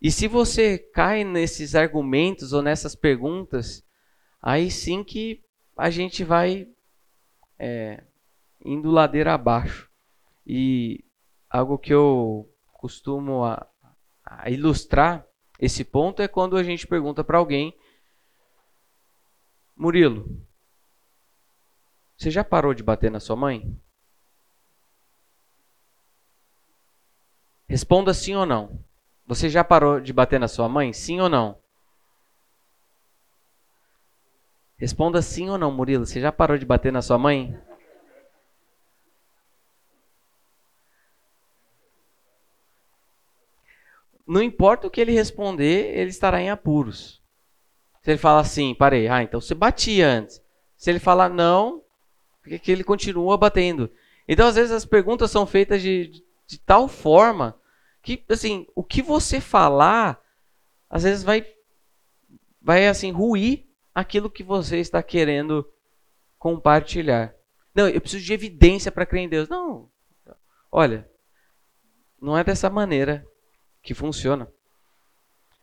[0.00, 3.82] E se você cai nesses argumentos ou nessas perguntas,
[4.40, 5.42] aí sim que
[5.76, 6.68] a gente vai
[7.58, 8.04] é,
[8.64, 9.90] indo ladeira abaixo.
[10.46, 11.04] E
[11.48, 13.66] algo que eu costumo a,
[14.24, 15.26] a ilustrar
[15.58, 17.74] esse ponto é quando a gente pergunta para alguém:
[19.74, 20.46] Murilo,
[22.24, 23.78] você já parou de bater na sua mãe?
[27.68, 28.82] Responda sim ou não.
[29.26, 30.90] Você já parou de bater na sua mãe?
[30.94, 31.58] Sim ou não?
[34.78, 36.06] Responda sim ou não, Murilo.
[36.06, 37.60] Você já parou de bater na sua mãe?
[44.26, 47.22] Não importa o que ele responder, ele estará em apuros.
[48.00, 50.42] Se ele falar assim, parei, ah, então você batia antes.
[50.74, 51.83] Se ele falar não,
[52.44, 53.90] porque ele continua batendo.
[54.28, 57.58] Então, às vezes, as perguntas são feitas de, de tal forma
[58.02, 60.22] que, assim, o que você falar,
[60.88, 61.46] às vezes vai,
[62.60, 65.66] vai assim, ruir aquilo que você está querendo
[66.38, 67.34] compartilhar.
[67.74, 69.48] Não, eu preciso de evidência para crer em Deus.
[69.48, 69.90] Não,
[70.70, 71.08] olha,
[72.20, 73.26] não é dessa maneira
[73.82, 74.52] que funciona.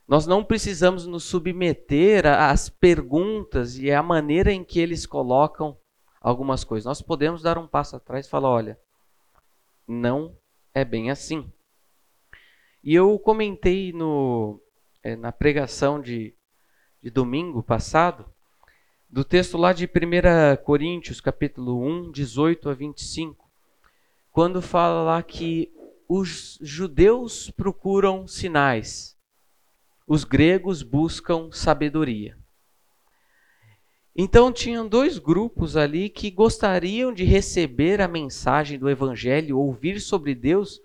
[0.07, 5.77] Nós não precisamos nos submeter às perguntas e à maneira em que eles colocam
[6.21, 6.85] algumas coisas.
[6.85, 8.79] Nós podemos dar um passo atrás e falar: olha,
[9.87, 10.37] não
[10.73, 11.51] é bem assim.
[12.83, 14.61] E eu comentei no,
[15.03, 16.33] é, na pregação de,
[17.01, 18.25] de domingo passado,
[19.09, 23.51] do texto lá de 1 Coríntios, capítulo 1, 18 a 25,
[24.31, 25.71] quando fala lá que
[26.07, 29.17] os judeus procuram sinais,
[30.07, 32.40] os gregos buscam sabedoria.
[34.15, 40.35] Então tinham dois grupos ali que gostariam de receber a mensagem do evangelho, ouvir sobre
[40.35, 40.81] Deus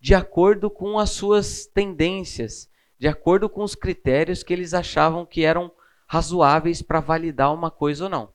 [0.00, 5.44] de acordo com as suas tendências, de acordo com os critérios que eles achavam que
[5.44, 5.70] eram
[6.06, 8.32] razoáveis para validar uma coisa ou não.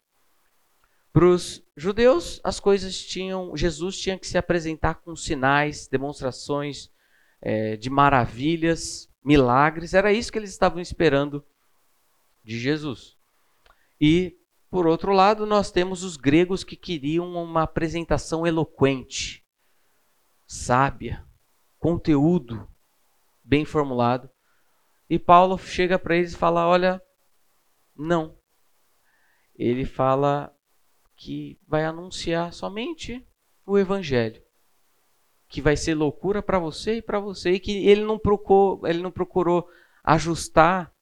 [1.12, 6.92] Para os judeus, as coisas tinham, Jesus tinha que se apresentar com sinais, demonstrações
[7.42, 9.94] é, de maravilhas, milagres.
[9.94, 11.44] Era isso que eles estavam esperando
[12.44, 13.15] de Jesus.
[14.00, 14.38] E,
[14.70, 19.46] por outro lado, nós temos os gregos que queriam uma apresentação eloquente,
[20.46, 21.26] sábia,
[21.80, 22.68] conteúdo
[23.44, 24.30] bem formulado.
[25.10, 27.02] E Paulo chega para eles e fala: Olha,
[27.96, 28.36] não.
[29.56, 30.54] Ele fala
[31.16, 33.26] que vai anunciar somente
[33.66, 34.42] o evangelho,
[35.48, 39.02] que vai ser loucura para você e para você, e que ele não procurou, ele
[39.02, 39.68] não procurou
[40.04, 40.94] ajustar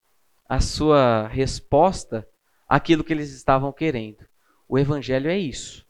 [0.47, 2.27] a sua resposta
[2.73, 4.25] aquilo que eles estavam querendo.
[4.67, 5.85] O evangelho é isso.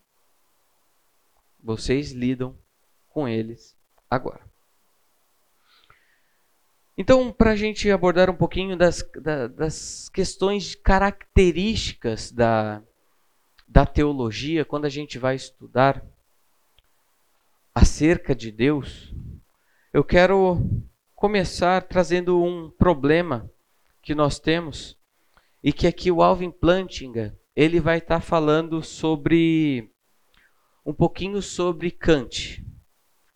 [1.63, 2.57] Vocês lidam
[3.07, 3.73] com eles
[4.09, 4.41] agora.
[6.97, 12.83] Então, para a gente abordar um pouquinho das, da, das questões características da,
[13.65, 16.05] da teologia, quando a gente vai estudar
[17.73, 19.15] acerca de Deus,
[19.93, 20.61] eu quero
[21.15, 23.49] começar trazendo um problema
[24.01, 25.01] que nós temos
[25.63, 29.89] e que aqui o Alvin Plantinga ele vai estar tá falando sobre
[30.85, 32.61] um pouquinho sobre Kant,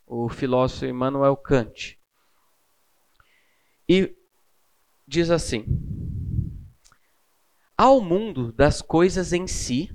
[0.06, 1.98] o filósofo Immanuel Kant.
[3.88, 4.14] E
[5.08, 5.66] diz assim:
[7.78, 9.90] Ao mundo das coisas em si,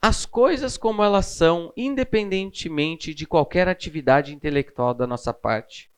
[0.00, 5.90] as coisas como elas são, independentemente de qualquer atividade intelectual da nossa parte.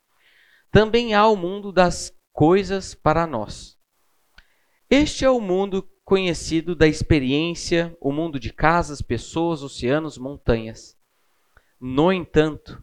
[0.70, 3.75] Também há o mundo das coisas para nós.
[4.88, 10.96] Este é o mundo conhecido da experiência, o mundo de casas, pessoas, oceanos, montanhas.
[11.80, 12.80] No entanto,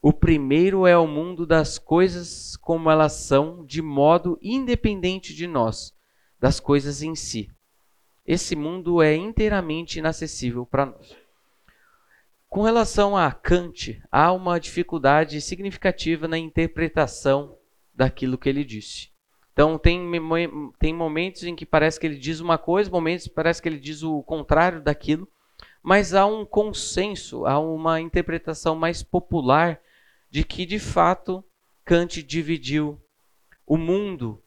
[0.00, 5.94] o primeiro é o mundo das coisas como elas são, de modo independente de nós,
[6.40, 7.50] das coisas em si.
[8.26, 11.14] Esse mundo é inteiramente inacessível para nós.
[12.48, 17.58] Com relação a Kant, há uma dificuldade significativa na interpretação
[17.94, 19.13] daquilo que ele disse.
[19.54, 20.04] Então, tem,
[20.80, 23.78] tem momentos em que parece que ele diz uma coisa, momentos que parece que ele
[23.78, 25.28] diz o contrário daquilo,
[25.80, 29.80] mas há um consenso, há uma interpretação mais popular
[30.28, 31.42] de que, de fato,
[31.84, 33.00] Kant dividiu
[33.64, 34.42] o mundo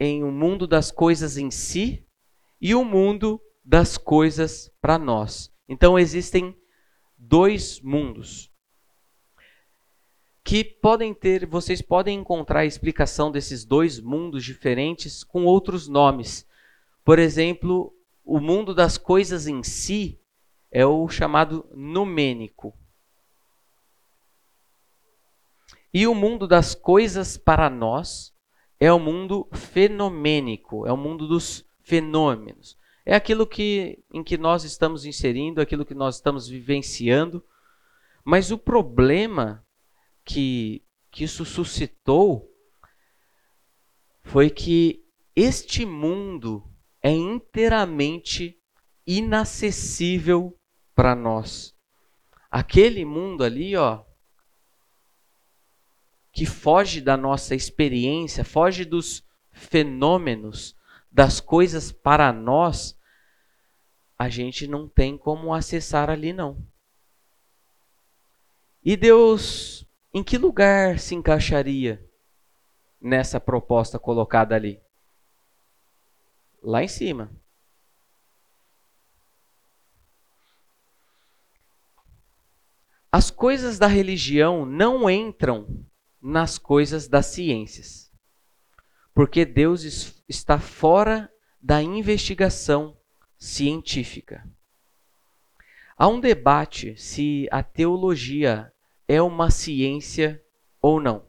[0.00, 2.04] em o um mundo das coisas em si
[2.60, 5.54] e o um mundo das coisas para nós.
[5.68, 6.56] Então existem
[7.16, 8.51] dois mundos
[10.44, 16.46] que podem ter, vocês podem encontrar a explicação desses dois mundos diferentes com outros nomes.
[17.04, 20.20] Por exemplo, o mundo das coisas em si
[20.70, 22.74] é o chamado numênico.
[25.94, 28.34] E o mundo das coisas para nós
[28.80, 32.78] é o mundo fenomênico, é o mundo dos fenômenos.
[33.04, 37.44] É aquilo que, em que nós estamos inserindo, aquilo que nós estamos vivenciando.
[38.24, 39.61] Mas o problema
[40.24, 42.48] que, que isso suscitou
[44.22, 45.04] foi que
[45.34, 46.64] este mundo
[47.02, 48.58] é inteiramente
[49.06, 50.56] inacessível
[50.94, 51.74] para nós.
[52.50, 54.04] Aquele mundo ali, ó,
[56.32, 60.76] que foge da nossa experiência, foge dos fenômenos,
[61.10, 62.98] das coisas para nós,
[64.18, 66.56] a gente não tem como acessar ali não.
[68.84, 72.08] E Deus, em que lugar se encaixaria
[73.00, 74.80] nessa proposta colocada ali?
[76.62, 77.32] Lá em cima.
[83.10, 85.84] As coisas da religião não entram
[86.20, 88.10] nas coisas das ciências.
[89.12, 92.96] Porque Deus está fora da investigação
[93.36, 94.48] científica.
[95.96, 98.72] Há um debate se a teologia
[99.08, 100.42] é uma ciência
[100.80, 101.24] ou não.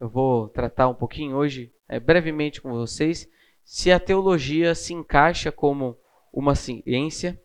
[0.00, 3.28] Eu vou tratar um pouquinho hoje, é, brevemente com vocês,
[3.64, 5.96] se a teologia se encaixa como
[6.32, 7.40] uma ciência.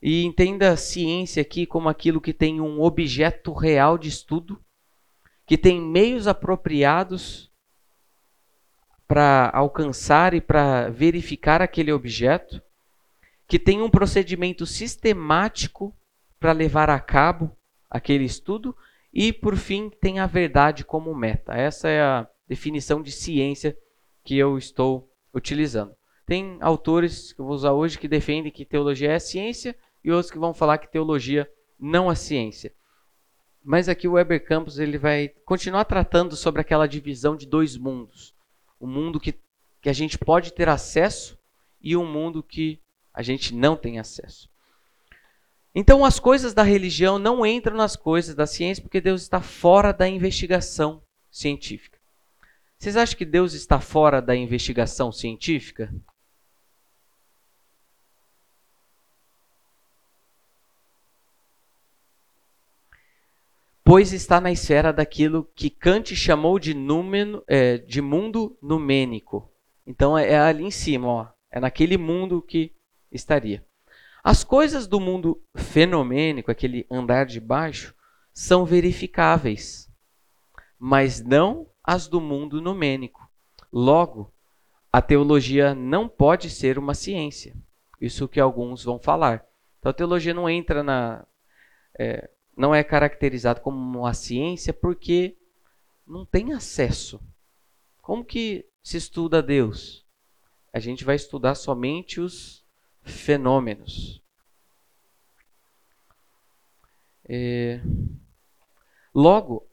[0.00, 4.62] E entenda a ciência aqui como aquilo que tem um objeto real de estudo
[5.46, 7.50] que tem meios apropriados
[9.06, 12.60] para alcançar e para verificar aquele objeto,
[13.46, 15.96] que tem um procedimento sistemático
[16.40, 17.55] para levar a cabo
[17.90, 18.76] aquele estudo
[19.12, 21.54] e, por fim, tem a verdade como meta.
[21.54, 23.76] Essa é a definição de ciência
[24.24, 25.94] que eu estou utilizando.
[26.26, 30.30] Tem autores que eu vou usar hoje que defendem que teologia é ciência e outros
[30.30, 32.74] que vão falar que teologia não é ciência.
[33.62, 38.34] Mas aqui o Weber Campos ele vai continuar tratando sobre aquela divisão de dois mundos.
[38.78, 39.34] O um mundo que,
[39.80, 41.38] que a gente pode ter acesso
[41.80, 42.80] e um mundo que
[43.12, 44.48] a gente não tem acesso.
[45.78, 49.92] Então as coisas da religião não entram nas coisas da ciência porque Deus está fora
[49.92, 51.98] da investigação científica.
[52.78, 55.92] Vocês acham que Deus está fora da investigação científica?
[63.84, 66.74] pois está na esfera daquilo que Kant chamou de,
[67.46, 69.48] é, de mundo numênico.
[69.86, 72.72] Então é, é ali em cima, ó, é naquele mundo que
[73.12, 73.65] estaria.
[74.28, 77.94] As coisas do mundo fenomênico, aquele andar de baixo,
[78.34, 79.88] são verificáveis,
[80.76, 83.30] mas não as do mundo numênico.
[83.72, 84.34] Logo,
[84.92, 87.54] a teologia não pode ser uma ciência.
[88.00, 89.46] Isso que alguns vão falar.
[89.78, 91.24] Então a teologia não entra na.
[91.96, 95.36] É, não é caracterizado como uma ciência porque
[96.04, 97.20] não tem acesso
[98.02, 100.04] Como que se estuda Deus?
[100.72, 102.65] A gente vai estudar somente os
[103.06, 104.22] fenômenos.
[107.28, 107.80] É...
[109.14, 109.66] Logo,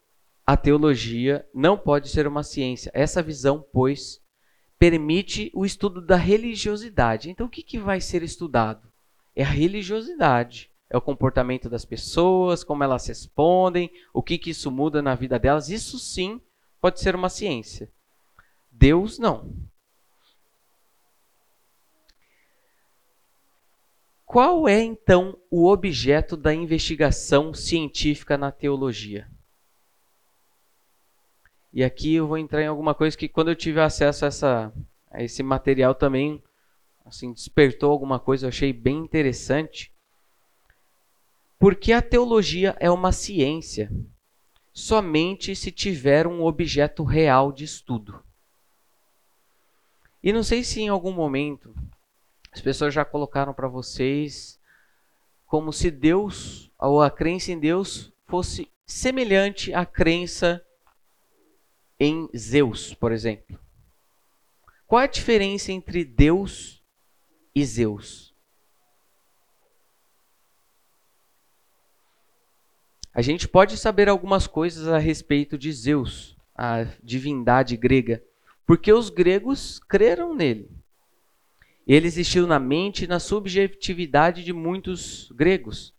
[0.45, 2.91] a teologia não pode ser uma ciência.
[2.93, 4.21] Essa visão, pois,
[4.79, 7.29] permite o estudo da religiosidade.
[7.29, 8.87] Então, o que, que vai ser estudado?
[9.35, 10.71] É a religiosidade.
[10.89, 15.39] É o comportamento das pessoas, como elas respondem, o que, que isso muda na vida
[15.39, 15.69] delas.
[15.69, 16.39] Isso sim
[16.79, 17.91] pode ser uma ciência.
[18.71, 19.55] Deus não.
[24.33, 29.29] Qual é então o objeto da investigação científica na teologia?
[31.71, 34.73] E aqui eu vou entrar em alguma coisa que quando eu tive acesso a, essa,
[35.11, 36.41] a esse material também
[37.05, 39.93] assim despertou alguma coisa, eu achei bem interessante.
[41.59, 43.91] Porque a teologia é uma ciência
[44.73, 48.19] somente se tiver um objeto real de estudo.
[50.23, 51.71] E não sei se em algum momento
[52.53, 54.59] as pessoas já colocaram para vocês
[55.47, 60.63] como se Deus, ou a crença em Deus, fosse semelhante à crença
[61.99, 63.59] em Zeus, por exemplo.
[64.85, 66.83] Qual a diferença entre Deus
[67.55, 68.35] e Zeus?
[73.13, 78.23] A gente pode saber algumas coisas a respeito de Zeus, a divindade grega,
[78.65, 80.82] porque os gregos creram nele.
[81.85, 85.93] Ele existiu na mente e na subjetividade de muitos gregos.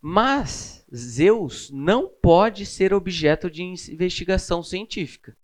[0.00, 5.36] Mas Zeus não pode ser objeto de investigação científica.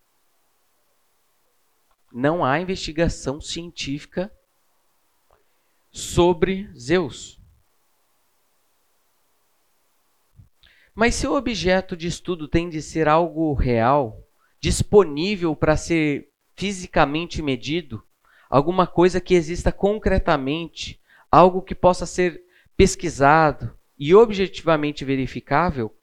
[2.13, 4.31] Não há investigação científica
[5.91, 7.41] sobre Zeus.
[10.95, 14.23] Mas se o objeto de estudo tem de ser algo real,
[14.61, 18.07] disponível para ser fisicamente medido,
[18.53, 21.01] alguma coisa que exista concretamente,
[21.31, 22.45] algo que possa ser
[22.77, 25.97] pesquisado, e objetivamente verificável,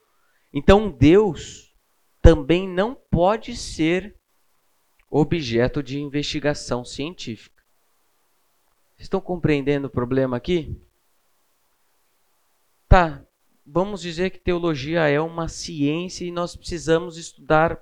[0.52, 1.76] então Deus
[2.24, 4.16] também não pode ser
[5.12, 7.64] objeto de investigação científica.
[8.98, 10.76] Estão compreendendo o problema aqui?
[12.88, 13.24] Tá,
[13.64, 17.80] vamos dizer que teologia é uma ciência e nós precisamos estudar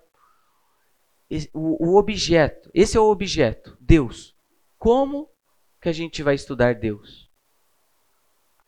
[1.54, 2.70] o objeto.
[2.74, 4.37] Esse é o objeto, Deus.
[4.78, 5.30] Como
[5.82, 7.30] que a gente vai estudar Deus?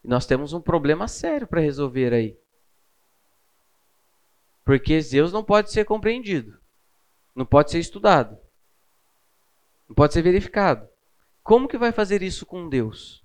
[0.04, 2.38] Nós temos um problema sério para resolver aí.
[4.64, 6.60] Porque Zeus não pode ser compreendido.
[7.36, 8.38] Não pode ser estudado.
[9.88, 10.88] Não pode ser verificado.
[11.44, 13.24] Como que vai fazer isso com Deus?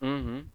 [0.00, 0.53] Uhum.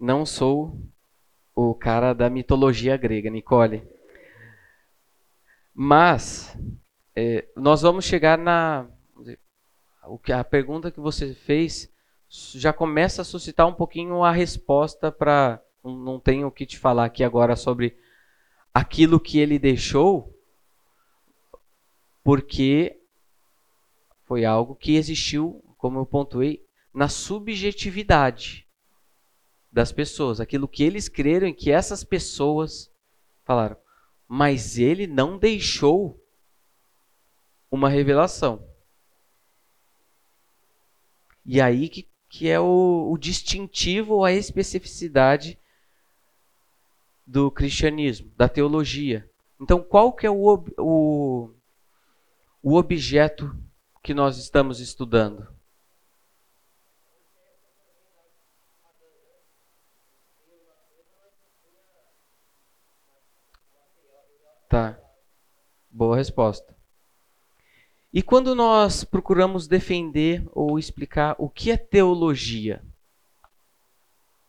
[0.00, 0.80] Não sou
[1.54, 3.86] o cara da mitologia grega, Nicole.
[5.74, 6.56] Mas
[7.14, 8.88] é, nós vamos chegar na
[10.06, 11.92] o que a pergunta que você fez
[12.28, 17.04] já começa a suscitar um pouquinho a resposta para não tenho o que te falar
[17.04, 17.96] aqui agora sobre
[18.72, 20.34] aquilo que ele deixou,
[22.24, 22.98] porque
[24.24, 28.69] foi algo que existiu, como eu pontuei, na subjetividade
[29.72, 32.90] das pessoas, aquilo que eles creram e que essas pessoas
[33.44, 33.76] falaram.
[34.26, 36.20] Mas ele não deixou
[37.70, 38.68] uma revelação.
[41.44, 45.58] E aí que, que é o, o distintivo, a especificidade
[47.26, 49.28] do cristianismo, da teologia.
[49.60, 51.54] Então, qual que é o, o,
[52.62, 53.56] o objeto
[54.02, 55.46] que nós estamos estudando?
[64.68, 64.96] Tá.
[65.90, 66.76] Boa resposta.
[68.12, 72.84] E quando nós procuramos defender ou explicar o que é teologia,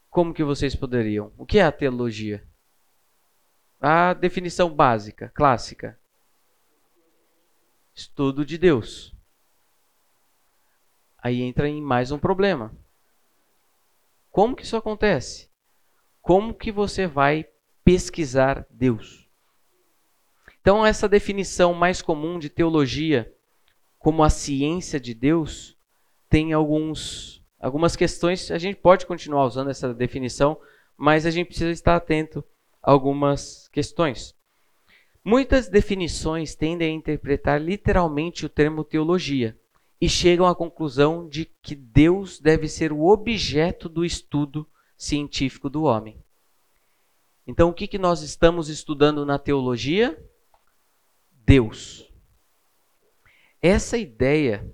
[0.10, 1.32] como que vocês poderiam?
[1.38, 2.46] O que é a teologia?
[3.80, 5.98] A definição básica, clássica.
[7.94, 9.16] Estudo de Deus.
[11.18, 12.76] Aí entra em mais um problema.
[14.32, 15.52] Como que isso acontece?
[16.22, 17.46] Como que você vai
[17.84, 19.21] pesquisar Deus?
[20.62, 23.34] Então, essa definição mais comum de teologia
[23.98, 25.76] como a ciência de Deus
[26.30, 28.52] tem alguns, algumas questões.
[28.52, 30.58] A gente pode continuar usando essa definição,
[30.96, 32.44] mas a gente precisa estar atento
[32.82, 34.36] a algumas questões.
[35.24, 39.58] Muitas definições tendem a interpretar literalmente o termo teologia
[40.00, 45.84] e chegam à conclusão de que Deus deve ser o objeto do estudo científico do
[45.84, 46.18] homem.
[47.46, 50.18] Então, o que, que nós estamos estudando na teologia?
[51.46, 52.12] Deus.
[53.62, 54.66] Essa ideia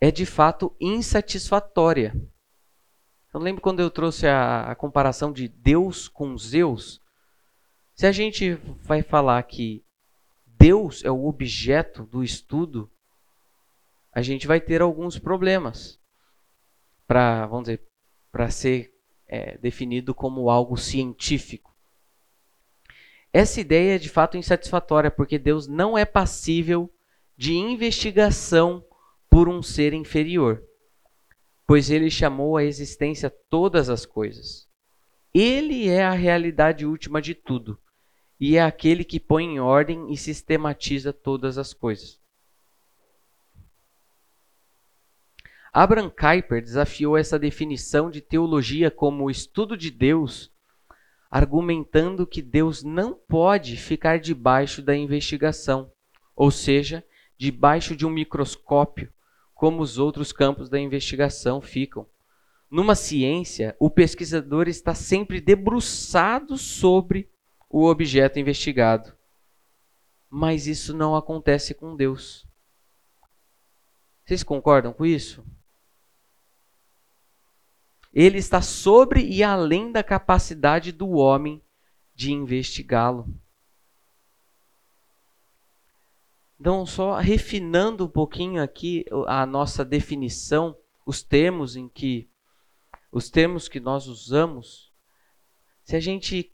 [0.00, 2.14] é de fato insatisfatória.
[3.32, 7.00] Eu lembro quando eu trouxe a, a comparação de Deus com Zeus.
[7.94, 9.84] Se a gente vai falar que
[10.46, 12.90] Deus é o objeto do estudo,
[14.10, 16.00] a gente vai ter alguns problemas
[17.06, 17.86] para, vamos dizer,
[18.32, 18.94] para ser
[19.28, 21.75] é, definido como algo científico.
[23.36, 26.90] Essa ideia é de fato insatisfatória, porque Deus não é passível
[27.36, 28.82] de investigação
[29.28, 30.62] por um ser inferior,
[31.66, 34.66] pois ele chamou à existência todas as coisas.
[35.34, 37.78] Ele é a realidade última de tudo
[38.40, 42.18] e é aquele que põe em ordem e sistematiza todas as coisas.
[45.74, 50.50] Abraham Kuyper desafiou essa definição de teologia como o estudo de Deus,
[51.30, 55.90] argumentando que Deus não pode ficar debaixo da investigação,
[56.34, 57.04] ou seja,
[57.36, 59.12] debaixo de um microscópio,
[59.54, 62.06] como os outros campos da investigação ficam.
[62.70, 67.30] Numa ciência, o pesquisador está sempre debruçado sobre
[67.70, 69.14] o objeto investigado.
[70.28, 72.46] Mas isso não acontece com Deus.
[74.24, 75.44] Vocês concordam com isso?
[78.18, 81.60] Ele está sobre e além da capacidade do homem
[82.14, 83.28] de investigá-lo.
[86.58, 92.26] Então, só refinando um pouquinho aqui a nossa definição, os termos em que
[93.12, 94.90] os termos que nós usamos,
[95.84, 96.50] se a gente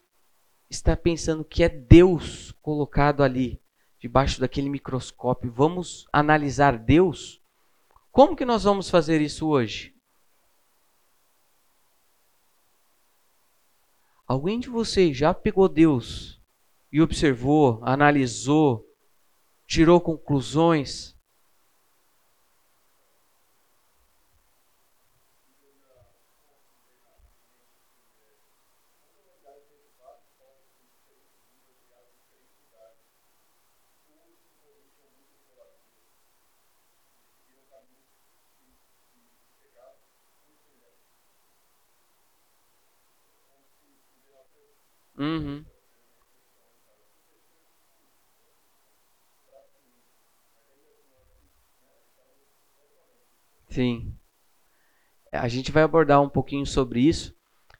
[0.68, 3.62] está pensando que é Deus colocado ali,
[4.00, 7.40] debaixo daquele microscópio, vamos analisar Deus?
[8.10, 9.94] Como que nós vamos fazer isso hoje?
[14.26, 16.40] Alguém de vocês já pegou Deus
[16.92, 18.84] e observou, analisou,
[19.66, 21.16] tirou conclusões?
[45.22, 45.64] Uhum.
[53.72, 54.14] Sim.
[55.32, 57.34] A gente vai abordar um pouquinho sobre isso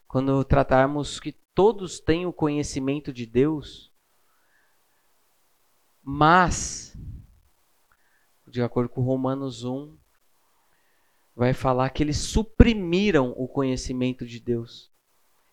[0.09, 3.93] quando tratarmos que todos têm o conhecimento de Deus,
[6.03, 6.97] mas,
[8.49, 9.95] de acordo com Romanos 1,
[11.37, 14.91] vai falar que eles suprimiram o conhecimento de Deus.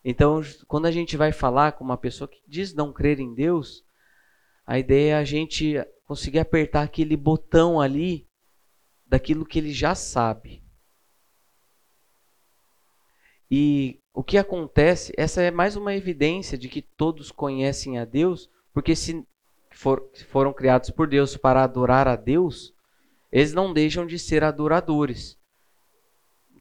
[0.05, 3.83] Então, quando a gente vai falar com uma pessoa que diz não crer em Deus,
[4.65, 5.75] a ideia é a gente
[6.05, 8.28] conseguir apertar aquele botão ali
[9.09, 10.63] daquilo que ele já sabe.
[13.49, 18.47] E o que acontece, essa é mais uma evidência de que todos conhecem a Deus,
[18.71, 19.25] porque se
[19.71, 22.71] for, foram criados por Deus para adorar a Deus,
[23.31, 25.37] eles não deixam de ser adoradores.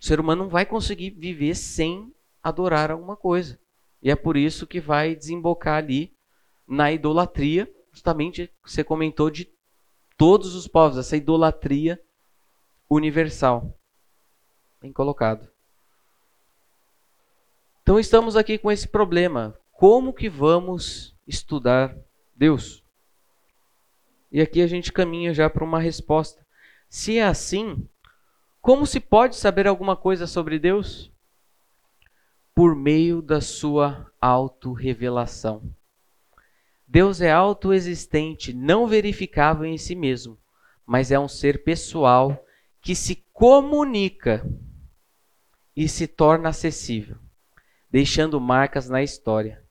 [0.00, 3.58] O ser humano não vai conseguir viver sem adorar alguma coisa.
[4.02, 6.14] E é por isso que vai desembocar ali
[6.66, 9.50] na idolatria, justamente você comentou de
[10.16, 12.00] todos os povos, essa idolatria
[12.88, 13.78] universal.
[14.80, 15.48] Bem colocado.
[17.82, 19.58] Então estamos aqui com esse problema.
[19.72, 21.96] Como que vamos estudar
[22.34, 22.84] Deus?
[24.30, 26.46] E aqui a gente caminha já para uma resposta.
[26.88, 27.88] Se é assim,
[28.60, 31.12] como se pode saber alguma coisa sobre Deus?
[32.58, 35.62] por meio da sua autorrevelação.
[36.88, 40.36] Deus é autoexistente, não verificável em si mesmo,
[40.84, 42.44] mas é um ser pessoal
[42.88, 44.42] que se comunica
[45.76, 47.18] e se torna acessível,
[47.90, 49.62] deixando marcas na história,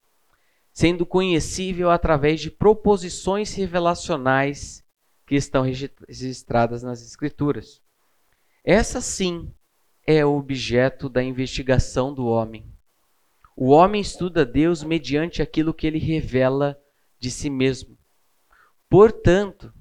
[0.72, 4.86] sendo conhecível através de proposições revelacionais
[5.26, 7.82] que estão registradas nas Escrituras.
[8.64, 9.52] Essa sim
[10.06, 12.72] é o objeto da investigação do homem
[13.60, 16.80] o homem estuda Deus mediante aquilo que ele revela
[17.20, 17.98] de si mesmo.
[18.88, 19.74] Portanto,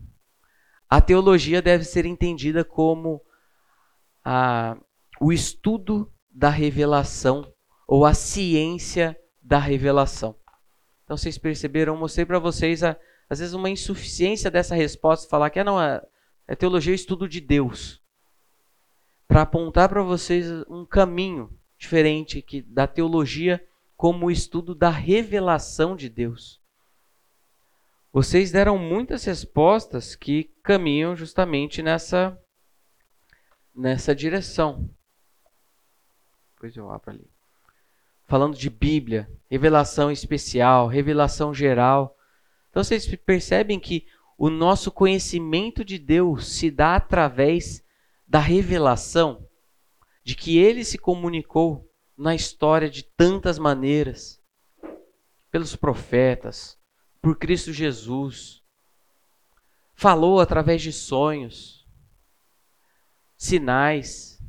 [0.89, 3.21] a teologia deve ser entendida como
[4.29, 4.77] a,
[5.21, 7.49] o estudo da revelação
[7.87, 10.35] ou a ciência da revelação.
[11.05, 11.97] Então, vocês perceberam?
[11.97, 12.97] Mostrei para vocês, a,
[13.31, 16.03] às vezes, uma insuficiência dessa resposta, falar que ah, não, a,
[16.49, 18.03] a teologia é estudo de Deus.
[19.29, 21.49] para apontar para vocês um caminho
[21.79, 23.65] diferente que da teologia
[23.97, 26.61] como o estudo da revelação de Deus.
[28.13, 32.37] Vocês deram muitas respostas que caminham justamente nessa
[33.77, 34.89] nessa direção.
[36.55, 37.31] Depois eu abro ali.
[38.27, 42.17] Falando de Bíblia, revelação especial, revelação geral.
[42.71, 44.07] Então vocês percebem que
[44.39, 47.85] o nosso conhecimento de Deus se dá através
[48.27, 49.47] da revelação
[50.25, 54.41] de que ele se comunicou na história de tantas maneiras
[55.51, 56.79] pelos profetas,
[57.23, 58.63] por Cristo Jesus.
[59.95, 61.76] Falou através de sonhos,
[63.37, 64.43] sinais.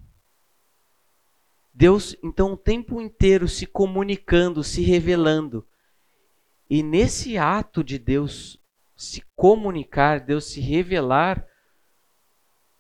[1.74, 5.68] Deus, então, o tempo inteiro se comunicando, se revelando.
[6.70, 8.60] E nesse ato de Deus
[8.96, 11.48] se comunicar, Deus se revelar,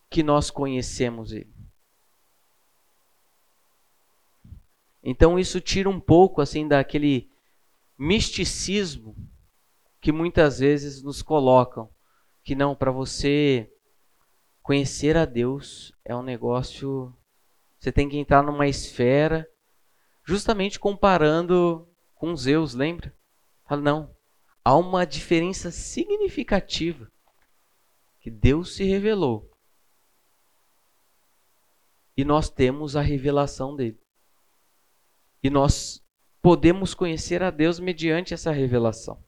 [0.09, 1.53] que nós conhecemos Ele.
[5.03, 7.29] Então isso tira um pouco assim daquele
[7.97, 9.15] misticismo
[10.01, 11.89] que muitas vezes nos colocam,
[12.43, 13.71] que não para você
[14.67, 17.15] conhecer a Deus é um negócio
[17.79, 19.49] você tem que entrar numa esfera
[20.25, 23.15] justamente comparando com Zeus, lembra?
[23.65, 24.15] Fala não,
[24.65, 27.09] há uma diferença significativa
[28.19, 29.49] que Deus se revelou
[32.17, 34.01] e nós temos a revelação dele.
[35.41, 36.03] E nós
[36.41, 39.23] podemos conhecer a Deus mediante essa revelação.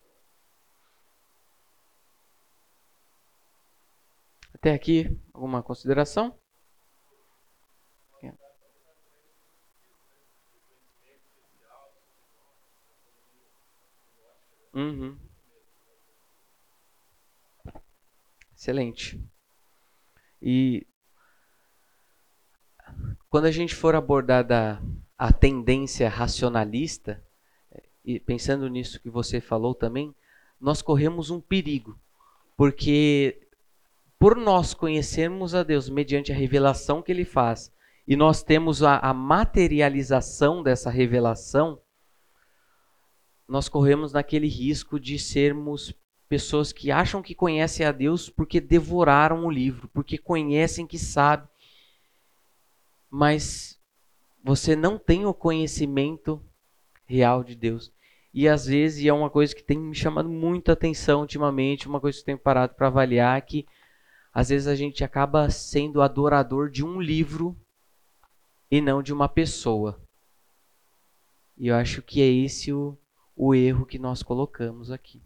[4.60, 6.38] Até aqui, alguma consideração?
[14.74, 15.18] Uhum.
[18.56, 19.22] Excelente.
[20.42, 20.86] E
[23.30, 24.82] quando a gente for abordar da,
[25.18, 27.24] a tendência racionalista,
[28.04, 30.16] e pensando nisso que você falou também,
[30.60, 32.00] nós corremos um perigo,
[32.56, 33.49] porque
[34.20, 37.72] por nós conhecermos a Deus mediante a revelação que Ele faz,
[38.06, 41.80] e nós temos a, a materialização dessa revelação,
[43.48, 45.96] nós corremos naquele risco de sermos
[46.28, 51.48] pessoas que acham que conhecem a Deus porque devoraram o livro, porque conhecem que sabem,
[53.10, 53.80] mas
[54.44, 56.44] você não tem o conhecimento
[57.06, 57.92] real de Deus.
[58.32, 62.00] E às vezes, e é uma coisa que tem me chamado muita atenção ultimamente, uma
[62.00, 63.66] coisa que eu tenho parado para avaliar, é que
[64.34, 67.56] às vezes a gente acaba sendo adorador de um livro
[68.70, 70.00] e não de uma pessoa.
[71.58, 72.98] E eu acho que é esse o,
[73.36, 75.22] o erro que nós colocamos aqui.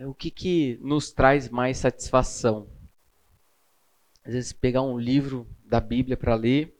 [0.00, 2.68] O que, que nos traz mais satisfação?
[4.24, 6.76] Às vezes, pegar um livro da Bíblia para ler,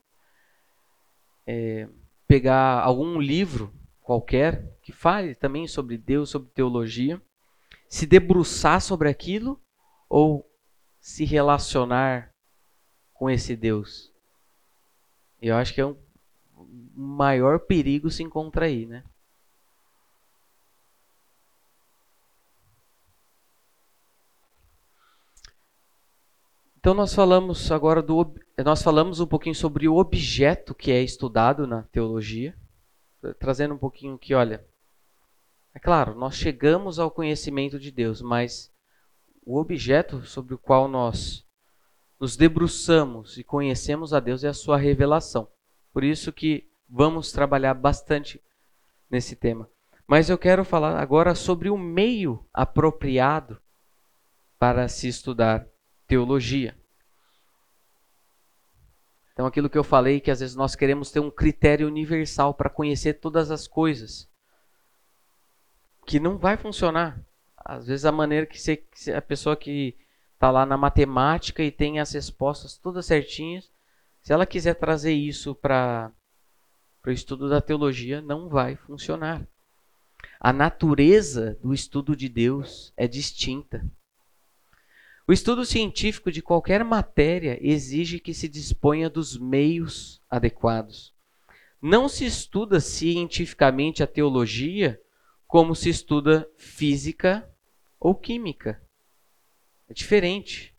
[1.46, 1.88] é,
[2.26, 7.20] pegar algum livro qualquer que fale também sobre Deus, sobre teologia,
[7.88, 9.60] se debruçar sobre aquilo
[10.08, 10.48] ou
[11.00, 12.32] se relacionar
[13.14, 14.12] com esse Deus.
[15.40, 15.96] Eu acho que é um
[16.94, 19.04] maior perigo se encontra aí, né?
[26.86, 28.32] Então nós falamos agora do
[28.64, 32.56] nós falamos um pouquinho sobre o objeto que é estudado na teologia,
[33.40, 34.64] trazendo um pouquinho que, olha,
[35.74, 38.72] é claro, nós chegamos ao conhecimento de Deus, mas
[39.44, 41.44] o objeto sobre o qual nós
[42.20, 45.48] nos debruçamos e conhecemos a Deus é a sua revelação.
[45.92, 48.40] Por isso que vamos trabalhar bastante
[49.10, 49.68] nesse tema.
[50.06, 53.60] Mas eu quero falar agora sobre o meio apropriado
[54.56, 55.66] para se estudar
[56.06, 56.76] teologia.
[59.32, 62.70] Então, aquilo que eu falei, que às vezes nós queremos ter um critério universal para
[62.70, 64.26] conhecer todas as coisas,
[66.06, 67.20] que não vai funcionar.
[67.56, 68.82] Às vezes, a maneira que, você,
[69.14, 69.94] a pessoa que
[70.32, 73.70] está lá na matemática e tem as respostas todas certinhas,
[74.22, 76.12] se ela quiser trazer isso para
[77.06, 79.46] o estudo da teologia, não vai funcionar.
[80.40, 83.84] A natureza do estudo de Deus é distinta.
[85.28, 91.12] O estudo científico de qualquer matéria exige que se disponha dos meios adequados.
[91.82, 95.00] Não se estuda cientificamente a teologia
[95.48, 97.48] como se estuda física
[97.98, 98.80] ou química.
[99.88, 100.72] É diferente.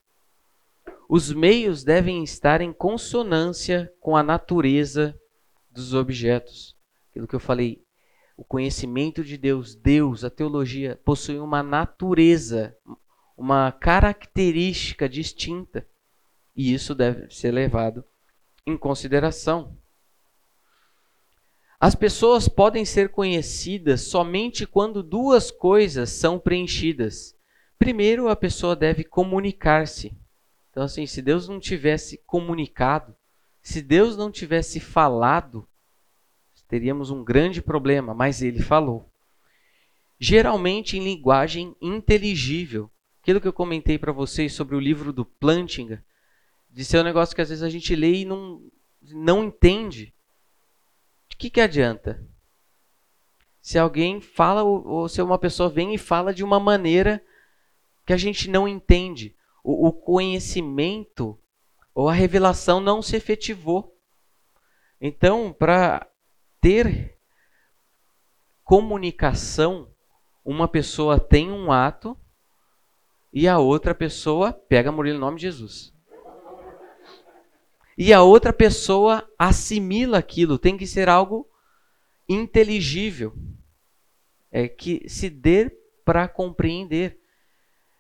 [1.10, 5.20] Os meios devem estar em consonância com a natureza
[5.70, 6.74] dos objetos.
[7.10, 7.84] Aquilo que eu falei,
[8.38, 12.78] o conhecimento de Deus, Deus, a teologia, possui uma natureza,
[13.38, 15.88] uma característica distinta.
[16.56, 18.04] E isso deve ser levado
[18.66, 19.78] em consideração.
[21.80, 27.38] As pessoas podem ser conhecidas somente quando duas coisas são preenchidas.
[27.78, 30.18] Primeiro, a pessoa deve comunicar-se.
[30.72, 33.16] Então, assim, se Deus não tivesse comunicado,
[33.62, 35.68] se Deus não tivesse falado,
[36.68, 39.10] teríamos um grande problema, mas ele falou.
[40.20, 42.90] Geralmente em linguagem inteligível.
[43.28, 46.02] Aquilo que eu comentei para vocês sobre o livro do Plantinga,
[46.70, 48.62] de ser um negócio que às vezes a gente lê e não,
[49.02, 50.16] não entende.
[51.28, 52.26] De que, que adianta?
[53.62, 57.22] Se alguém fala, ou se uma pessoa vem e fala de uma maneira
[58.06, 61.38] que a gente não entende, o, o conhecimento
[61.94, 63.94] ou a revelação não se efetivou.
[65.02, 66.10] Então, para
[66.62, 67.20] ter
[68.64, 69.94] comunicação,
[70.46, 72.18] uma pessoa tem um ato
[73.32, 75.94] e a outra pessoa pega Murilo em nome de Jesus.
[77.98, 81.50] E a outra pessoa assimila aquilo, tem que ser algo
[82.30, 83.34] inteligível.
[84.52, 85.70] É que se dê
[86.06, 87.20] para compreender.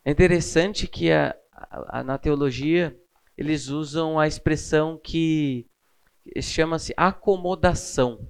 [0.05, 2.97] É interessante que a, a, na teologia
[3.37, 5.67] eles usam a expressão que
[6.41, 8.27] chama-se acomodação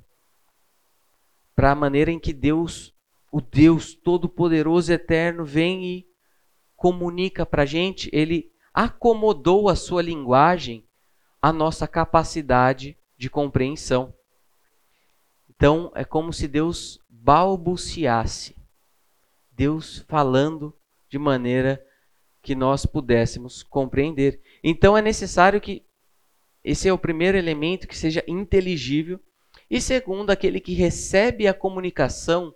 [1.56, 2.94] para a maneira em que Deus,
[3.32, 6.08] o Deus Todo-Poderoso Eterno, vem e
[6.78, 8.10] comunica para a gente.
[8.14, 10.88] Ele acomodou a sua linguagem
[11.42, 14.14] à nossa capacidade de compreensão.
[15.50, 18.56] Então, é como se Deus balbuciasse,
[19.52, 20.74] Deus falando
[21.10, 21.84] de maneira
[22.42, 24.40] que nós pudéssemos compreender.
[24.64, 25.84] Então, é necessário que
[26.64, 29.20] esse é o primeiro elemento que seja inteligível
[29.70, 32.54] e segundo, aquele que recebe a comunicação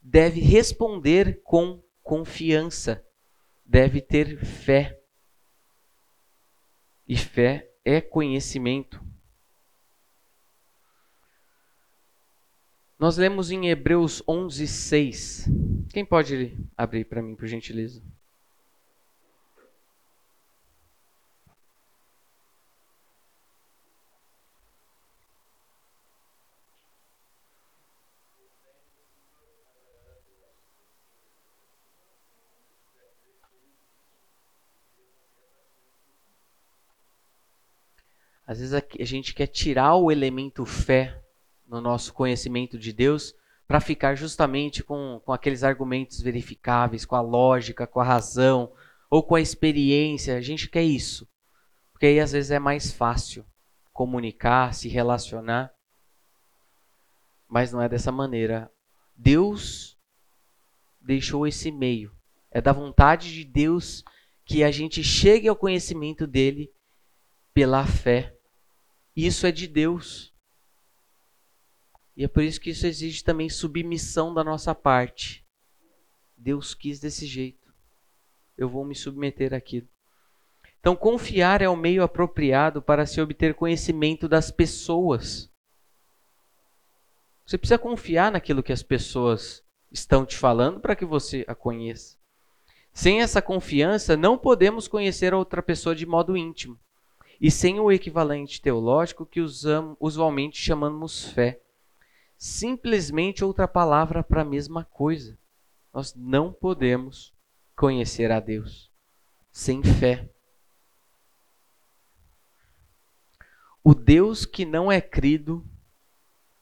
[0.00, 3.04] deve responder com confiança,
[3.66, 5.00] deve ter fé.
[7.06, 9.04] E fé é conhecimento.
[12.98, 15.48] Nós lemos em Hebreus 11, 6.
[15.90, 18.02] Quem pode abrir para mim, por gentileza?
[38.46, 41.20] Às vezes a gente quer tirar o elemento fé
[41.66, 43.34] no nosso conhecimento de Deus
[43.66, 48.72] para ficar justamente com, com aqueles argumentos verificáveis, com a lógica, com a razão
[49.10, 50.36] ou com a experiência.
[50.36, 51.28] A gente quer isso.
[51.92, 53.44] Porque aí às vezes é mais fácil
[53.92, 55.72] comunicar, se relacionar.
[57.48, 58.70] Mas não é dessa maneira.
[59.16, 59.98] Deus
[61.00, 62.14] deixou esse meio.
[62.50, 64.04] É da vontade de Deus
[64.44, 66.70] que a gente chegue ao conhecimento dele
[67.52, 68.35] pela fé.
[69.16, 70.34] Isso é de Deus.
[72.14, 75.42] E é por isso que isso exige também submissão da nossa parte.
[76.36, 77.74] Deus quis desse jeito.
[78.58, 79.88] Eu vou me submeter àquilo.
[80.78, 85.50] Então, confiar é o meio apropriado para se obter conhecimento das pessoas.
[87.46, 92.18] Você precisa confiar naquilo que as pessoas estão te falando para que você a conheça.
[92.92, 96.78] Sem essa confiança, não podemos conhecer a outra pessoa de modo íntimo
[97.40, 101.60] e sem o equivalente teológico que usamos, usualmente chamamos fé.
[102.38, 105.38] Simplesmente outra palavra para a mesma coisa.
[105.92, 107.32] Nós não podemos
[107.74, 108.90] conhecer a Deus
[109.50, 110.28] sem fé.
[113.82, 115.64] O Deus que não é crido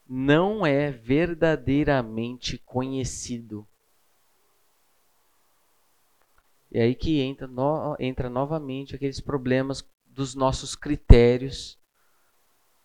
[0.06, 3.66] não é verdadeiramente conhecido.
[6.70, 9.80] E aí que entra, no, entra novamente aqueles problemas
[10.14, 11.78] dos nossos critérios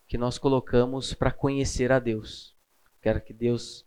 [0.08, 2.56] que nós colocamos para conhecer a Deus.
[3.02, 3.86] Quero que Deus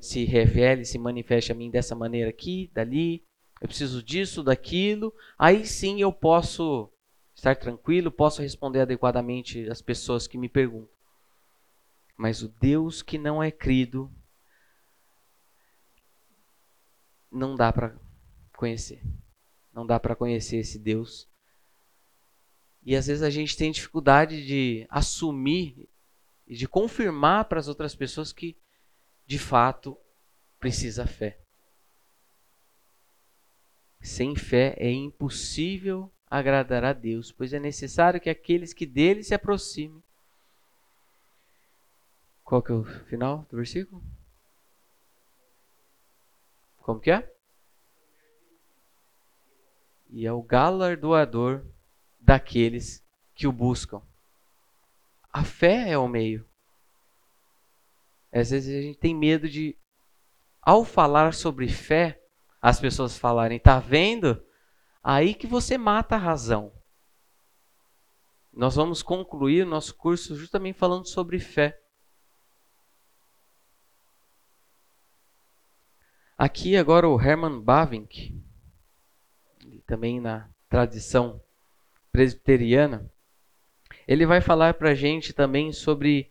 [0.00, 3.24] se revele, se manifeste a mim dessa maneira aqui, dali.
[3.60, 5.12] Eu preciso disso, daquilo.
[5.36, 6.90] Aí sim eu posso
[7.34, 10.94] estar tranquilo, posso responder adequadamente às pessoas que me perguntam.
[12.16, 14.10] Mas o Deus que não é crido
[17.30, 17.96] não dá para
[18.56, 19.02] conhecer.
[19.72, 21.29] não dá para conhecer esse Deus.
[22.82, 25.88] E às vezes a gente tem dificuldade de assumir
[26.46, 28.56] e de confirmar para as outras pessoas que
[29.26, 29.96] de fato
[30.58, 31.38] precisa fé.
[34.00, 39.34] Sem fé é impossível agradar a Deus, pois é necessário que aqueles que dele se
[39.34, 40.02] aproximem.
[42.42, 44.02] Qual que é o final do versículo?
[46.78, 47.32] Como que é?
[50.08, 51.64] E é o galardoador
[52.30, 53.04] daqueles
[53.34, 54.00] que o buscam.
[55.32, 56.48] A fé é o meio.
[58.32, 59.76] Às vezes a gente tem medo de,
[60.62, 62.22] ao falar sobre fé,
[62.62, 64.40] as pessoas falarem: tá vendo?
[65.02, 66.72] Aí que você mata a razão.
[68.52, 71.82] Nós vamos concluir o nosso curso justamente falando sobre fé.
[76.38, 78.40] Aqui agora o Herman Bavinck,
[79.84, 81.42] também na tradição
[82.12, 83.10] presbiteriana,
[84.06, 86.30] ele vai falar para a gente também sobre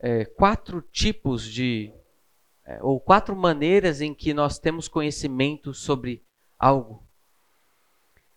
[0.00, 1.92] é, quatro tipos de,
[2.64, 6.24] é, ou quatro maneiras em que nós temos conhecimento sobre
[6.58, 7.06] algo.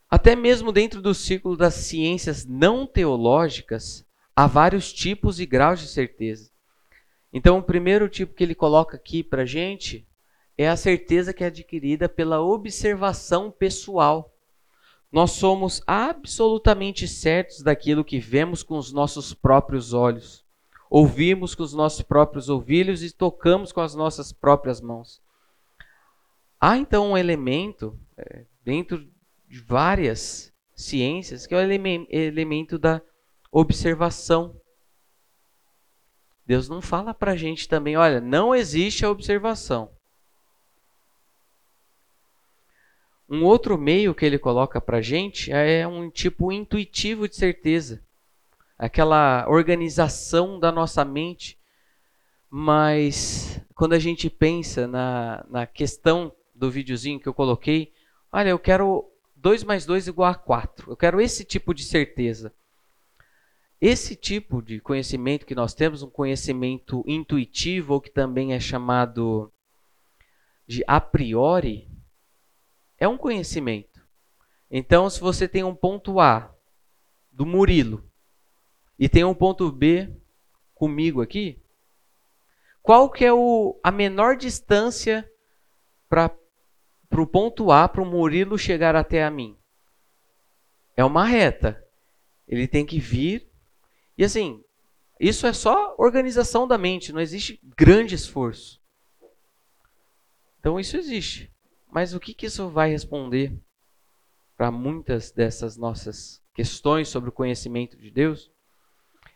[0.10, 4.06] Até mesmo dentro do círculo das ciências não teológicas,
[4.36, 6.50] há vários tipos e graus de certeza.
[7.34, 10.08] Então, o primeiro tipo que ele coloca aqui para a gente
[10.58, 14.34] é a certeza que é adquirida pela observação pessoal.
[15.12, 20.46] Nós somos absolutamente certos daquilo que vemos com os nossos próprios olhos,
[20.90, 25.22] ouvimos com os nossos próprios ouvidos e tocamos com as nossas próprias mãos.
[26.60, 29.08] Há então um elemento é, dentro
[29.48, 31.72] de várias ciências que é o
[32.10, 33.02] elemento da
[33.52, 34.60] observação.
[36.46, 39.97] Deus não fala para a gente também, olha, não existe a observação.
[43.30, 48.02] Um outro meio que ele coloca para gente é um tipo intuitivo de certeza,
[48.78, 51.58] aquela organização da nossa mente.
[52.50, 57.92] Mas quando a gente pensa na, na questão do videozinho que eu coloquei,
[58.32, 59.06] olha, eu quero
[59.36, 60.92] 2 mais 2 igual a 4.
[60.92, 62.54] Eu quero esse tipo de certeza.
[63.80, 69.52] Esse tipo de conhecimento que nós temos, um conhecimento intuitivo, ou que também é chamado
[70.66, 71.87] de a priori,
[72.98, 74.06] é um conhecimento.
[74.70, 76.54] Então, se você tem um ponto A
[77.32, 78.10] do Murilo
[78.98, 80.12] e tem um ponto B
[80.74, 81.62] comigo aqui,
[82.82, 85.30] qual que é o, a menor distância
[86.10, 86.32] para
[87.12, 89.58] o ponto A, para o Murilo chegar até a mim?
[90.96, 91.84] É uma reta.
[92.48, 93.48] Ele tem que vir.
[94.18, 94.64] E assim,
[95.20, 98.82] isso é só organização da mente, não existe grande esforço.
[100.60, 101.52] Então isso existe.
[101.90, 103.58] Mas o que, que isso vai responder
[104.56, 108.52] para muitas dessas nossas questões sobre o conhecimento de Deus?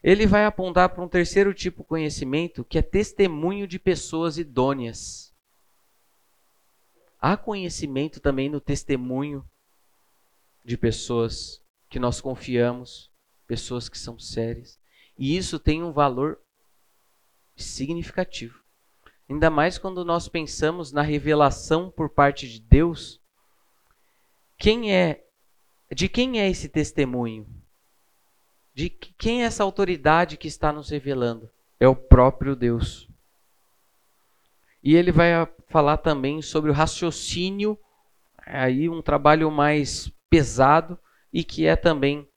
[0.04, 5.34] Ele vai apontar para um terceiro tipo de conhecimento que é testemunho de pessoas idôneas.
[7.20, 9.48] Há conhecimento também no testemunho
[10.66, 13.12] de pessoas que nós confiamos,
[13.46, 14.80] pessoas que são sérias.
[15.18, 16.40] E isso tem um valor
[17.56, 18.61] significativo.
[19.32, 23.18] Ainda mais quando nós pensamos na revelação por parte de Deus.
[24.58, 25.24] Quem é
[25.90, 27.48] de quem é esse testemunho?
[28.74, 31.50] De quem é essa autoridade que está nos revelando?
[31.80, 33.08] É o próprio Deus.
[34.84, 35.32] E ele vai
[35.70, 37.80] falar também sobre o raciocínio,
[38.46, 41.00] aí um trabalho mais pesado
[41.32, 42.28] e que é também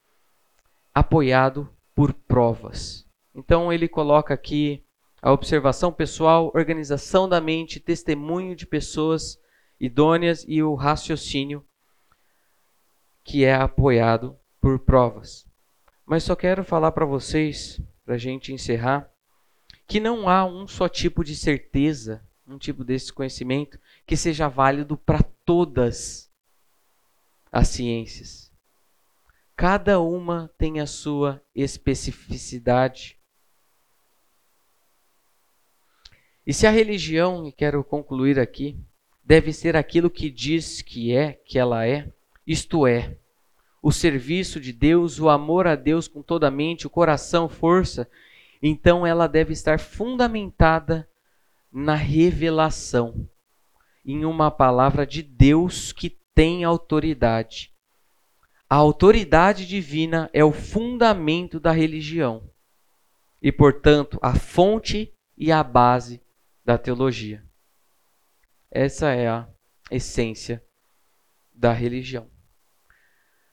[0.94, 3.04] apoiado por provas.
[3.34, 4.83] Então ele coloca aqui
[5.24, 9.40] a observação pessoal, organização da mente, testemunho de pessoas
[9.80, 11.64] idôneas e o raciocínio
[13.24, 15.46] que é apoiado por provas.
[16.04, 19.10] Mas só quero falar para vocês, para a gente encerrar,
[19.86, 24.94] que não há um só tipo de certeza, um tipo desse conhecimento que seja válido
[24.94, 26.30] para todas
[27.50, 28.52] as ciências.
[29.56, 33.18] Cada uma tem a sua especificidade
[36.46, 38.78] E se a religião, e quero concluir aqui,
[39.24, 42.12] deve ser aquilo que diz que é, que ela é,
[42.46, 43.16] isto é,
[43.82, 48.08] o serviço de Deus, o amor a Deus com toda a mente, o coração, força,
[48.62, 51.08] então ela deve estar fundamentada
[51.72, 53.28] na revelação,
[54.04, 57.72] em uma palavra de Deus que tem autoridade.
[58.68, 62.42] A autoridade divina é o fundamento da religião
[63.40, 66.23] e, portanto, a fonte e a base
[66.64, 67.44] da teologia.
[68.70, 69.48] Essa é a
[69.90, 70.64] essência
[71.52, 72.30] da religião.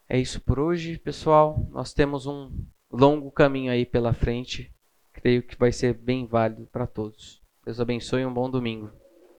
[0.08, 1.68] É isso por hoje, pessoal.
[1.72, 2.52] Nós temos um
[2.92, 4.74] longo caminho aí pela frente.
[5.14, 7.42] Creio que vai ser bem válido para todos.
[7.64, 9.01] Deus abençoe e um bom domingo.